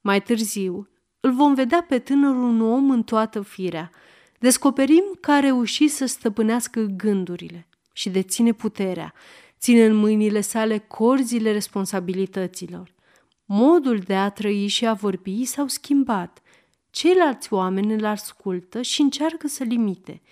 Mai 0.00 0.22
târziu, 0.22 0.88
îl 1.20 1.32
vom 1.32 1.54
vedea 1.54 1.84
pe 1.88 1.98
tânărul 1.98 2.42
un 2.42 2.60
om 2.60 2.90
în 2.90 3.02
toată 3.02 3.40
firea. 3.40 3.90
Descoperim 4.38 5.04
că 5.20 5.30
a 5.30 5.40
reușit 5.40 5.92
să 5.92 6.06
stăpânească 6.06 6.80
gândurile 6.80 7.68
și 7.92 8.10
deține 8.10 8.52
puterea, 8.52 9.14
ține 9.58 9.84
în 9.84 9.94
mâinile 9.94 10.40
sale 10.40 10.78
corzile 10.78 11.52
responsabilităților. 11.52 12.94
Modul 13.44 13.98
de 13.98 14.14
a 14.14 14.28
trăi 14.28 14.66
și 14.66 14.86
a 14.86 14.92
vorbi 14.92 15.44
s-au 15.44 15.66
schimbat. 15.66 16.42
Ceilalți 16.90 17.52
oameni 17.52 17.92
îl 17.92 18.04
ascultă 18.04 18.82
și 18.82 19.00
încearcă 19.00 19.48
să 19.48 19.64
limite. 19.64 20.22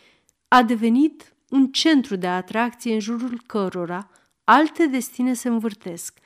A 0.48 0.62
devenit 0.62 1.34
un 1.48 1.66
centru 1.66 2.16
de 2.16 2.26
atracție 2.26 2.92
în 2.92 3.00
jurul 3.00 3.42
cărora 3.46 4.10
alte 4.44 4.86
destine 4.86 5.34
se 5.34 5.48
învârtesc. 5.48 6.18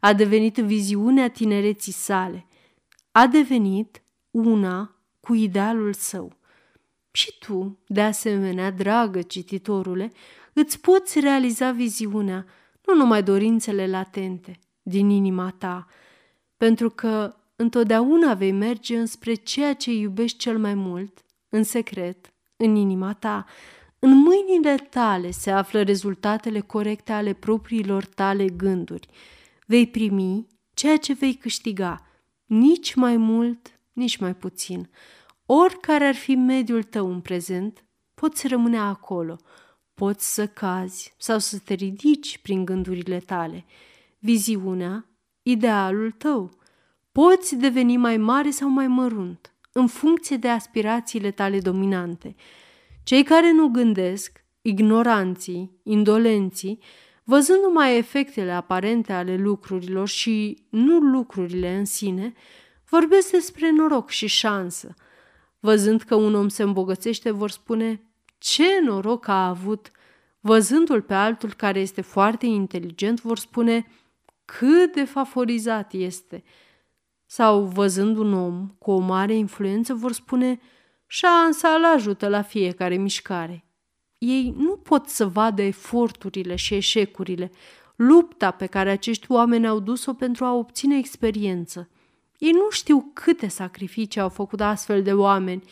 A 0.00 0.12
devenit 0.12 0.56
viziunea 0.56 1.30
tinereții 1.30 1.92
sale. 1.92 2.46
A 3.12 3.26
devenit 3.26 4.02
una 4.30 4.96
cu 5.20 5.34
idealul 5.34 5.92
său. 5.92 6.36
Și 7.10 7.38
tu, 7.38 7.78
de 7.86 8.02
asemenea, 8.02 8.70
dragă 8.70 9.22
cititorule, 9.22 10.12
îți 10.52 10.80
poți 10.80 11.20
realiza 11.20 11.70
viziunea, 11.70 12.46
nu 12.84 12.94
numai 12.94 13.22
dorințele 13.22 13.86
latente 13.86 14.58
din 14.82 15.10
inima 15.10 15.50
ta, 15.50 15.86
pentru 16.56 16.90
că 16.90 17.34
întotdeauna 17.56 18.34
vei 18.34 18.52
merge 18.52 18.98
înspre 18.98 19.34
ceea 19.34 19.74
ce 19.74 19.92
iubești 19.92 20.38
cel 20.38 20.58
mai 20.58 20.74
mult, 20.74 21.24
în 21.48 21.62
secret, 21.62 22.32
în 22.56 22.74
inima 22.74 23.12
ta. 23.12 23.44
În 23.98 24.16
mâinile 24.16 24.74
tale 24.74 25.30
se 25.30 25.50
află 25.50 25.82
rezultatele 25.82 26.60
corecte 26.60 27.12
ale 27.12 27.32
propriilor 27.32 28.04
tale 28.04 28.48
gânduri. 28.48 29.08
Vei 29.66 29.86
primi 29.86 30.46
ceea 30.74 30.96
ce 30.96 31.12
vei 31.12 31.34
câștiga, 31.34 32.06
nici 32.44 32.94
mai 32.94 33.16
mult, 33.16 33.80
nici 33.92 34.16
mai 34.16 34.34
puțin. 34.34 34.90
Oricare 35.46 36.04
ar 36.06 36.14
fi 36.14 36.34
mediul 36.34 36.82
tău 36.82 37.12
în 37.12 37.20
prezent, 37.20 37.84
poți 38.14 38.46
rămâne 38.46 38.78
acolo, 38.78 39.36
poți 39.94 40.34
să 40.34 40.46
cazi 40.46 41.14
sau 41.18 41.38
să 41.38 41.58
te 41.58 41.74
ridici 41.74 42.38
prin 42.38 42.64
gândurile 42.64 43.18
tale. 43.18 43.64
Viziunea 44.18 45.06
idealul 45.42 46.10
tău. 46.10 46.50
Poți 47.12 47.56
deveni 47.56 47.96
mai 47.96 48.16
mare 48.16 48.50
sau 48.50 48.68
mai 48.68 48.86
mărunt, 48.86 49.54
în 49.76 49.86
funcție 49.86 50.36
de 50.36 50.48
aspirațiile 50.48 51.30
tale 51.30 51.60
dominante. 51.60 52.34
Cei 53.02 53.22
care 53.22 53.52
nu 53.52 53.68
gândesc, 53.68 54.44
ignoranții, 54.62 55.80
indolenții, 55.82 56.78
văzând 57.24 57.62
numai 57.62 57.96
efectele 57.96 58.52
aparente 58.52 59.12
ale 59.12 59.36
lucrurilor 59.36 60.08
și 60.08 60.64
nu 60.70 60.98
lucrurile 60.98 61.74
în 61.74 61.84
sine, 61.84 62.32
vorbesc 62.88 63.30
despre 63.30 63.70
noroc 63.70 64.10
și 64.10 64.26
șansă. 64.26 64.94
Văzând 65.60 66.02
că 66.02 66.14
un 66.14 66.34
om 66.34 66.48
se 66.48 66.62
îmbogățește, 66.62 67.30
vor 67.30 67.50
spune 67.50 68.02
ce 68.38 68.80
noroc 68.84 69.28
a 69.28 69.48
avut. 69.48 69.90
Văzându-l 70.40 71.02
pe 71.02 71.14
altul 71.14 71.52
care 71.54 71.80
este 71.80 72.00
foarte 72.00 72.46
inteligent, 72.46 73.20
vor 73.20 73.38
spune 73.38 73.86
cât 74.44 74.92
de 74.92 75.04
favorizat 75.04 75.92
este. 75.92 76.44
Sau 77.26 77.64
văzând 77.64 78.16
un 78.16 78.32
om 78.32 78.68
cu 78.78 78.90
o 78.90 78.98
mare 78.98 79.34
influență 79.34 79.94
vor 79.94 80.12
spune 80.12 80.60
șansa 81.06 81.68
îl 81.68 81.84
ajută 81.84 82.28
la 82.28 82.42
fiecare 82.42 82.96
mișcare. 82.96 83.64
Ei 84.18 84.54
nu 84.56 84.76
pot 84.76 85.08
să 85.08 85.26
vadă 85.26 85.62
eforturile 85.62 86.56
și 86.56 86.74
eșecurile, 86.74 87.50
lupta 87.96 88.50
pe 88.50 88.66
care 88.66 88.90
acești 88.90 89.32
oameni 89.32 89.66
au 89.66 89.80
dus-o 89.80 90.14
pentru 90.14 90.44
a 90.44 90.54
obține 90.54 90.96
experiență. 90.96 91.88
Ei 92.38 92.50
nu 92.50 92.70
știu 92.70 93.10
câte 93.14 93.48
sacrificii 93.48 94.20
au 94.20 94.28
făcut 94.28 94.60
astfel 94.60 95.02
de 95.02 95.12
oameni, 95.12 95.62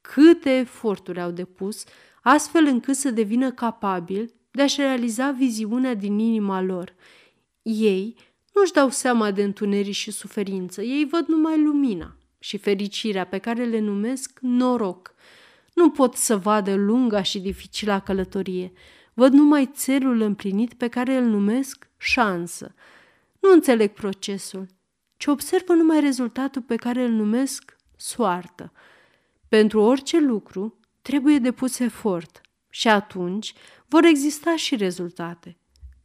câte 0.00 0.50
eforturi 0.50 1.20
au 1.20 1.30
depus, 1.30 1.84
astfel 2.22 2.64
încât 2.66 2.96
să 2.96 3.10
devină 3.10 3.50
capabili 3.50 4.34
de 4.50 4.62
a-și 4.62 4.80
realiza 4.80 5.30
viziunea 5.30 5.94
din 5.94 6.18
inima 6.18 6.60
lor– 6.60 6.94
ei 7.62 8.16
nu-și 8.52 8.72
dau 8.72 8.88
seama 8.88 9.30
de 9.30 9.42
întuneric 9.42 9.94
și 9.94 10.10
suferință, 10.10 10.82
ei 10.82 11.06
văd 11.10 11.26
numai 11.26 11.62
lumina 11.62 12.16
și 12.38 12.56
fericirea 12.56 13.26
pe 13.26 13.38
care 13.38 13.64
le 13.64 13.78
numesc 13.78 14.38
noroc. 14.40 15.14
Nu 15.74 15.90
pot 15.90 16.14
să 16.14 16.36
vadă 16.36 16.74
lunga 16.74 17.22
și 17.22 17.40
dificila 17.40 18.00
călătorie, 18.00 18.72
văd 19.14 19.32
numai 19.32 19.70
țelul 19.74 20.20
împlinit 20.20 20.74
pe 20.74 20.88
care 20.88 21.16
îl 21.16 21.24
numesc 21.24 21.88
șansă. 21.96 22.74
Nu 23.40 23.52
înțeleg 23.52 23.92
procesul, 23.92 24.66
ci 25.16 25.26
observă 25.26 25.72
numai 25.72 26.00
rezultatul 26.00 26.62
pe 26.62 26.76
care 26.76 27.02
îl 27.02 27.10
numesc 27.10 27.76
soartă. 27.96 28.72
Pentru 29.48 29.80
orice 29.80 30.20
lucru 30.20 30.78
trebuie 31.02 31.38
depus 31.38 31.78
efort 31.78 32.40
și 32.70 32.88
atunci 32.88 33.54
vor 33.88 34.04
exista 34.04 34.56
și 34.56 34.76
rezultate. 34.76 35.56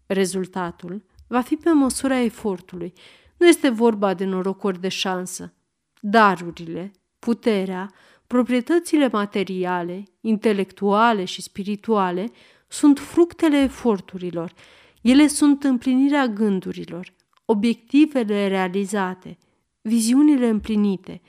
Rezultatul 0.06 1.06
va 1.28 1.42
fi 1.42 1.56
pe 1.56 1.70
măsura 1.70 2.20
efortului. 2.20 2.94
Nu 3.38 3.48
este 3.48 3.70
vorba 3.70 4.14
de 4.14 4.26
norocuri 4.26 4.82
de 4.82 4.88
șansă. 4.88 5.54
Darurile, 6.00 6.92
puterea, 7.20 7.92
proprietățile 8.28 9.10
materiale, 9.12 10.04
intelectuale 10.22 11.26
și 11.26 11.42
spirituale 11.42 12.32
sunt 12.68 13.00
fructele 13.00 13.58
eforturilor. 13.58 14.54
Ele 15.02 15.28
sunt 15.28 15.64
împlinirea 15.64 16.28
gândurilor, 16.28 17.14
obiectivele 17.46 18.48
realizate, 18.48 19.38
viziunile 19.82 20.48
împlinite, 20.48 21.22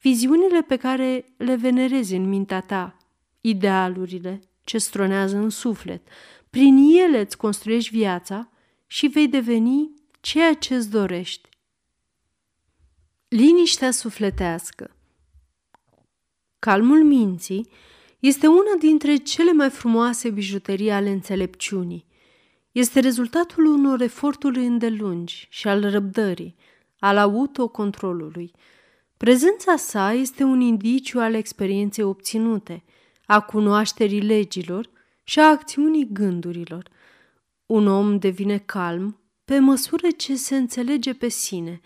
viziunile 0.00 0.62
pe 0.62 0.76
care 0.76 1.24
le 1.36 1.54
venerezi 1.54 2.14
în 2.14 2.28
mintea 2.28 2.60
ta, 2.60 2.96
idealurile 3.40 4.40
ce 4.64 4.78
stronează 4.78 5.36
în 5.36 5.48
suflet. 5.48 6.08
Prin 6.50 6.76
ele 6.76 7.20
îți 7.20 7.36
construiești 7.36 7.96
viața 7.96 8.51
și 8.92 9.06
vei 9.06 9.28
deveni 9.28 9.90
ceea 10.20 10.54
ce 10.54 10.74
îți 10.74 10.90
dorești. 10.90 11.48
Liniștea 13.28 13.90
sufletească 13.90 14.90
Calmul 16.58 17.04
minții 17.04 17.68
este 18.18 18.46
una 18.46 18.74
dintre 18.78 19.16
cele 19.16 19.52
mai 19.52 19.70
frumoase 19.70 20.30
bijuterii 20.30 20.90
ale 20.90 21.10
înțelepciunii. 21.10 22.06
Este 22.72 23.00
rezultatul 23.00 23.64
unor 23.64 24.00
eforturi 24.00 24.66
îndelungi 24.66 25.46
și 25.50 25.68
al 25.68 25.90
răbdării, 25.90 26.56
al 26.98 27.18
autocontrolului. 27.18 28.52
Prezența 29.16 29.76
sa 29.76 30.12
este 30.12 30.42
un 30.42 30.60
indiciu 30.60 31.20
al 31.20 31.34
experienței 31.34 32.04
obținute, 32.04 32.84
a 33.26 33.40
cunoașterii 33.40 34.20
legilor 34.20 34.90
și 35.24 35.40
a 35.40 35.48
acțiunii 35.48 36.08
gândurilor– 36.12 36.88
un 37.72 37.86
om 37.86 38.18
devine 38.18 38.58
calm 38.58 39.20
pe 39.44 39.58
măsură 39.58 40.06
ce 40.16 40.36
se 40.36 40.56
înțelege 40.56 41.12
pe 41.14 41.28
sine, 41.28 41.80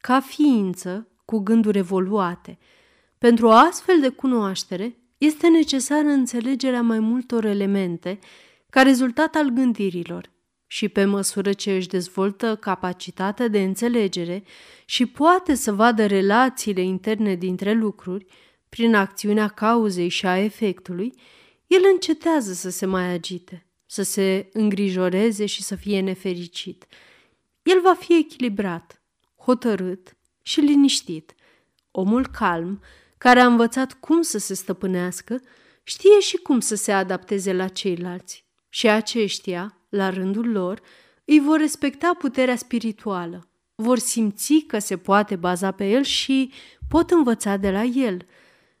ca 0.00 0.20
ființă 0.20 1.08
cu 1.24 1.38
gânduri 1.38 1.78
evoluate. 1.78 2.58
Pentru 3.18 3.46
o 3.46 3.50
astfel 3.50 4.00
de 4.00 4.08
cunoaștere 4.08 4.96
este 5.18 5.48
necesară 5.48 6.08
înțelegerea 6.08 6.82
mai 6.82 6.98
multor 6.98 7.44
elemente 7.44 8.18
ca 8.70 8.82
rezultat 8.82 9.34
al 9.34 9.48
gândirilor 9.48 10.30
și 10.66 10.88
pe 10.88 11.04
măsură 11.04 11.52
ce 11.52 11.72
își 11.72 11.88
dezvoltă 11.88 12.56
capacitatea 12.56 13.48
de 13.48 13.62
înțelegere 13.62 14.44
și 14.84 15.06
poate 15.06 15.54
să 15.54 15.72
vadă 15.72 16.06
relațiile 16.06 16.82
interne 16.82 17.34
dintre 17.34 17.72
lucruri, 17.72 18.26
prin 18.68 18.94
acțiunea 18.94 19.48
cauzei 19.48 20.08
și 20.08 20.26
a 20.26 20.38
efectului, 20.38 21.14
el 21.66 21.80
încetează 21.92 22.52
să 22.52 22.70
se 22.70 22.86
mai 22.86 23.12
agite, 23.12 23.69
să 23.90 24.02
se 24.02 24.48
îngrijoreze 24.52 25.46
și 25.46 25.62
să 25.62 25.74
fie 25.74 26.00
nefericit. 26.00 26.86
El 27.62 27.80
va 27.80 27.94
fi 27.94 28.16
echilibrat, 28.16 29.02
hotărât 29.36 30.16
și 30.42 30.60
liniștit. 30.60 31.34
Omul 31.90 32.26
calm, 32.26 32.82
care 33.18 33.40
a 33.40 33.46
învățat 33.46 33.92
cum 33.92 34.22
să 34.22 34.38
se 34.38 34.54
stăpânească, 34.54 35.40
știe 35.82 36.20
și 36.20 36.36
cum 36.36 36.60
să 36.60 36.74
se 36.74 36.92
adapteze 36.92 37.52
la 37.52 37.68
ceilalți. 37.68 38.44
Și 38.68 38.88
aceștia, 38.88 39.78
la 39.88 40.10
rândul 40.10 40.50
lor, 40.50 40.80
îi 41.24 41.40
vor 41.40 41.58
respecta 41.58 42.14
puterea 42.18 42.56
spirituală, 42.56 43.48
vor 43.74 43.98
simți 43.98 44.64
că 44.66 44.78
se 44.78 44.96
poate 44.96 45.36
baza 45.36 45.70
pe 45.70 45.88
el 45.88 46.02
și 46.02 46.52
pot 46.88 47.10
învăța 47.10 47.56
de 47.56 47.70
la 47.70 47.82
el. 47.82 48.26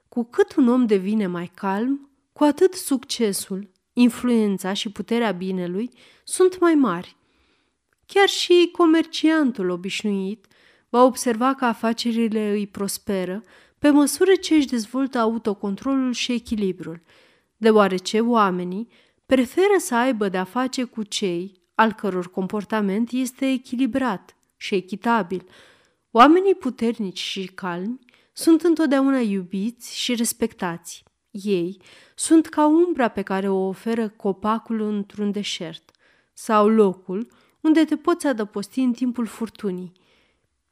Cu 0.08 0.24
cât 0.24 0.54
un 0.54 0.68
om 0.68 0.86
devine 0.86 1.26
mai 1.26 1.50
calm, 1.54 2.10
cu 2.32 2.44
atât 2.44 2.74
succesul, 2.74 3.69
influența 3.92 4.72
și 4.72 4.90
puterea 4.90 5.32
binelui 5.32 5.90
sunt 6.24 6.60
mai 6.60 6.74
mari. 6.74 7.16
Chiar 8.06 8.28
și 8.28 8.68
comerciantul 8.72 9.70
obișnuit 9.70 10.46
va 10.88 11.02
observa 11.02 11.54
că 11.54 11.64
afacerile 11.64 12.50
îi 12.50 12.66
prosperă 12.66 13.42
pe 13.78 13.90
măsură 13.90 14.34
ce 14.34 14.54
își 14.54 14.66
dezvoltă 14.66 15.18
autocontrolul 15.18 16.12
și 16.12 16.32
echilibrul, 16.32 17.02
deoarece 17.56 18.20
oamenii 18.20 18.88
preferă 19.26 19.74
să 19.78 19.94
aibă 19.94 20.28
de-a 20.28 20.44
face 20.44 20.84
cu 20.84 21.02
cei 21.02 21.60
al 21.74 21.92
căror 21.92 22.30
comportament 22.30 23.10
este 23.10 23.50
echilibrat 23.50 24.36
și 24.56 24.74
echitabil. 24.74 25.48
Oamenii 26.10 26.54
puternici 26.54 27.18
și 27.18 27.46
calmi 27.46 27.98
sunt 28.32 28.62
întotdeauna 28.62 29.18
iubiți 29.18 29.98
și 29.98 30.14
respectați. 30.14 31.04
Ei 31.30 31.80
sunt 32.14 32.46
ca 32.46 32.66
umbra 32.66 33.08
pe 33.08 33.22
care 33.22 33.48
o 33.48 33.66
oferă 33.66 34.08
copacul 34.08 34.80
într-un 34.80 35.30
deșert 35.30 35.90
sau 36.32 36.68
locul 36.68 37.28
unde 37.60 37.84
te 37.84 37.96
poți 37.96 38.26
adăposti 38.26 38.80
în 38.80 38.92
timpul 38.92 39.26
furtunii. 39.26 39.92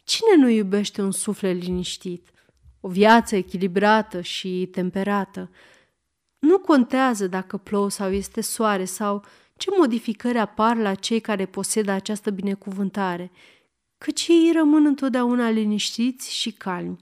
Cine 0.04 0.36
nu 0.36 0.48
iubește 0.48 1.02
un 1.02 1.10
suflet 1.10 1.62
liniștit, 1.62 2.30
o 2.80 2.88
viață 2.88 3.36
echilibrată 3.36 4.20
și 4.20 4.68
temperată? 4.72 5.50
Nu 6.38 6.58
contează 6.58 7.26
dacă 7.26 7.56
plouă 7.56 7.90
sau 7.90 8.10
este 8.10 8.40
soare 8.40 8.84
sau 8.84 9.24
ce 9.56 9.70
modificări 9.78 10.38
apar 10.38 10.76
la 10.76 10.94
cei 10.94 11.20
care 11.20 11.46
posedă 11.46 11.90
această 11.90 12.30
binecuvântare, 12.30 13.30
căci 13.98 14.26
ei 14.28 14.52
rămân 14.54 14.86
întotdeauna 14.86 15.50
liniștiți 15.50 16.34
și 16.34 16.52
calmi. 16.52 16.96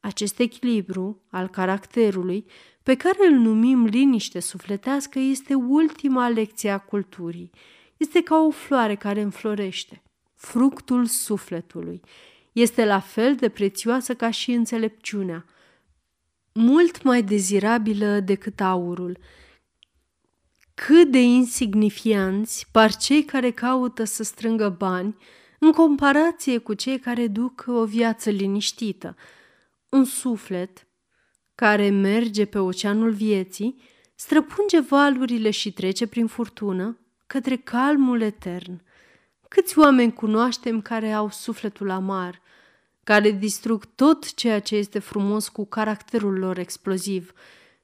Acest 0.00 0.38
echilibru 0.38 1.22
al 1.30 1.48
caracterului, 1.48 2.46
pe 2.82 2.94
care 2.94 3.26
îl 3.28 3.34
numim 3.34 3.84
liniște 3.84 4.40
sufletească, 4.40 5.18
este 5.18 5.54
ultima 5.54 6.28
lecție 6.28 6.70
a 6.70 6.78
culturii. 6.78 7.50
Este 7.96 8.22
ca 8.22 8.36
o 8.36 8.50
floare 8.50 8.94
care 8.94 9.20
înflorește, 9.20 10.02
fructul 10.34 11.06
sufletului. 11.06 12.00
Este 12.52 12.84
la 12.84 13.00
fel 13.00 13.34
de 13.34 13.48
prețioasă 13.48 14.14
ca 14.14 14.30
și 14.30 14.52
înțelepciunea, 14.52 15.44
mult 16.52 17.02
mai 17.02 17.22
dezirabilă 17.22 18.20
decât 18.20 18.60
aurul– 18.60 19.18
cât 20.74 21.10
de 21.10 21.22
insignifianți 21.22 22.66
par 22.72 22.96
cei 22.96 23.24
care 23.24 23.50
caută 23.50 24.04
să 24.04 24.22
strângă 24.22 24.68
bani 24.68 25.16
în 25.58 25.72
comparație 25.72 26.58
cu 26.58 26.74
cei 26.74 26.98
care 26.98 27.26
duc 27.26 27.64
o 27.66 27.84
viață 27.84 28.30
liniștită. 28.30 29.16
Un 29.88 30.04
suflet 30.04 30.86
care 31.62 31.90
merge 31.90 32.44
pe 32.44 32.58
oceanul 32.58 33.10
vieții, 33.10 33.82
străpunge 34.14 34.80
valurile 34.80 35.50
și 35.50 35.72
trece 35.72 36.06
prin 36.06 36.26
furtună 36.26 36.98
către 37.26 37.56
calmul 37.56 38.20
etern. 38.20 38.82
Câți 39.48 39.78
oameni 39.78 40.12
cunoaștem 40.12 40.80
care 40.80 41.12
au 41.12 41.30
sufletul 41.30 41.90
amar, 41.90 42.42
care 43.04 43.30
distrug 43.30 43.84
tot 43.84 44.34
ceea 44.34 44.60
ce 44.60 44.76
este 44.76 44.98
frumos 44.98 45.48
cu 45.48 45.66
caracterul 45.66 46.38
lor 46.38 46.58
exploziv, 46.58 47.32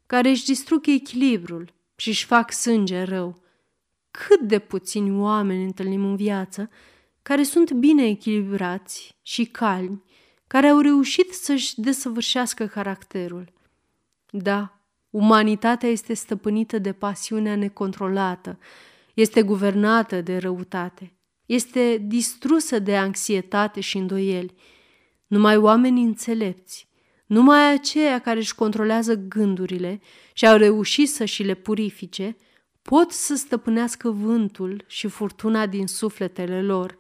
care 0.07 0.29
își 0.29 0.45
distrug 0.45 0.87
echilibrul, 0.87 1.73
și 1.97 2.09
își 2.09 2.25
fac 2.25 2.53
sânge 2.53 3.03
rău. 3.03 3.43
Cât 4.11 4.41
de 4.41 4.59
puțini 4.59 5.19
oameni 5.19 5.65
întâlnim 5.65 6.05
în 6.05 6.17
viață 6.17 6.71
care 7.23 7.43
sunt 7.43 7.73
bine 7.73 8.07
echilibrați 8.07 9.17
și 9.23 9.45
calmi, 9.45 10.03
care 10.47 10.67
au 10.67 10.81
reușit 10.81 11.33
să-și 11.35 11.81
desăvârșească 11.81 12.67
caracterul. 12.67 13.57
Da, 14.31 14.81
umanitatea 15.11 15.89
este 15.89 16.15
stăpânită 16.15 16.79
de 16.79 16.93
pasiunea 16.93 17.57
necontrolată, 17.57 18.59
este 19.15 19.43
guvernată 19.43 20.21
de 20.21 20.37
răutate, 20.37 21.13
este 21.47 22.05
distrusă 22.07 22.79
de 22.79 22.97
anxietate 22.97 23.81
și 23.81 23.97
îndoieli. 23.97 24.55
Numai 25.27 25.57
oamenii 25.57 26.05
înțelepți, 26.05 26.89
numai 27.27 27.73
aceia 27.73 28.19
care 28.19 28.39
își 28.39 28.55
controlează 28.55 29.15
gândurile 29.15 30.01
și 30.33 30.47
au 30.47 30.57
reușit 30.57 31.09
să 31.09 31.25
și 31.25 31.43
le 31.43 31.55
purifice, 31.55 32.37
pot 32.83 33.11
să 33.11 33.35
stăpânească 33.35 34.11
vântul 34.11 34.85
și 34.87 35.09
furtuna 35.09 35.67
din 35.67 35.87
sufletele 35.87 36.63
lor. 36.63 36.99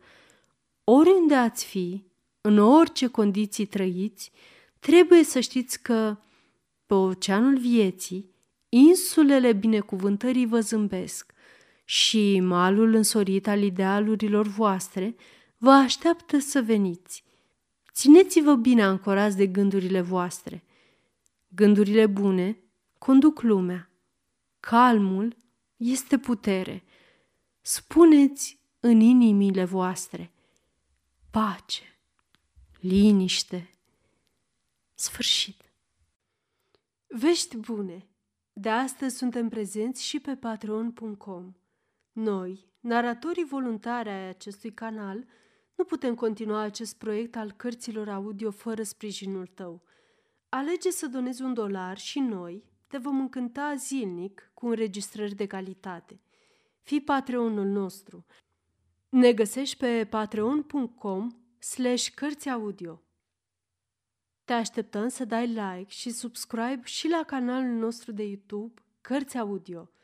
Oriunde 0.85 1.35
ați 1.35 1.64
fi, 1.64 2.05
în 2.41 2.59
orice 2.59 3.07
condiții 3.07 3.66
trăiți, 3.66 4.33
trebuie 4.79 5.24
să 5.24 5.41
știți 5.41 5.83
că, 5.83 6.16
pe 6.89 6.95
oceanul 6.95 7.59
vieții, 7.59 8.30
insulele 8.68 9.53
binecuvântării 9.53 10.47
vă 10.47 10.61
zâmbesc 10.61 11.32
și 11.84 12.41
malul 12.41 12.95
însorit 12.95 13.47
al 13.47 13.62
idealurilor 13.62 14.47
voastre 14.47 15.16
vă 15.57 15.70
așteaptă 15.70 16.39
să 16.39 16.62
veniți. 16.62 17.24
Țineți-vă 17.93 18.55
bine 18.55 18.82
ancorați 18.82 19.36
de 19.36 19.47
gândurile 19.47 20.01
voastre. 20.01 20.64
Gândurile 21.49 22.07
bune 22.07 22.59
conduc 22.99 23.43
lumea. 23.43 23.91
Calmul 24.61 25.36
este 25.76 26.18
putere. 26.18 26.84
Spuneți 27.61 28.59
în 28.80 29.01
inimile 29.01 29.64
voastre 29.64 30.32
pace, 31.30 31.99
liniște, 32.80 33.70
sfârșit. 34.95 35.68
Vești 37.11 37.57
bune! 37.57 38.09
De 38.53 38.69
astăzi 38.69 39.17
suntem 39.17 39.49
prezenți 39.49 40.05
și 40.05 40.21
pe 40.21 40.37
patreon.com. 40.37 41.53
Noi, 42.13 42.73
naratorii 42.81 43.45
voluntari 43.45 44.09
ai 44.09 44.29
acestui 44.29 44.73
canal, 44.73 45.27
nu 45.75 45.85
putem 45.85 46.15
continua 46.15 46.61
acest 46.61 46.99
proiect 46.99 47.37
al 47.37 47.53
cărților 47.53 48.09
audio 48.09 48.51
fără 48.51 48.83
sprijinul 48.83 49.47
tău. 49.47 49.83
Alege 50.49 50.91
să 50.91 51.07
donezi 51.07 51.43
un 51.43 51.55
dolar 51.55 51.99
și 51.99 52.19
noi 52.21 52.65
te 52.87 52.99
vom 52.99 53.21
încânta 53.21 53.75
zilnic 53.75 54.51
cu 54.55 54.67
înregistrări 54.67 55.35
de 55.35 55.47
calitate. 55.47 56.21
Fii 56.83 57.01
Patreonul 57.01 57.67
nostru. 57.67 58.25
Ne 59.09 59.33
găsești 59.33 59.77
pe 59.77 60.07
patreon.com 60.11 61.29
slash 61.59 62.09
cărți 62.15 62.49
audio. 62.49 63.03
Te 64.49 64.55
așteptăm 64.55 65.09
să 65.09 65.25
dai 65.25 65.47
like 65.47 65.87
și 65.89 66.11
subscribe 66.11 66.81
și 66.85 67.09
la 67.09 67.23
canalul 67.27 67.79
nostru 67.79 68.13
de 68.13 68.23
YouTube 68.23 68.83
Cărți 69.01 69.39
Audio– 69.39 69.91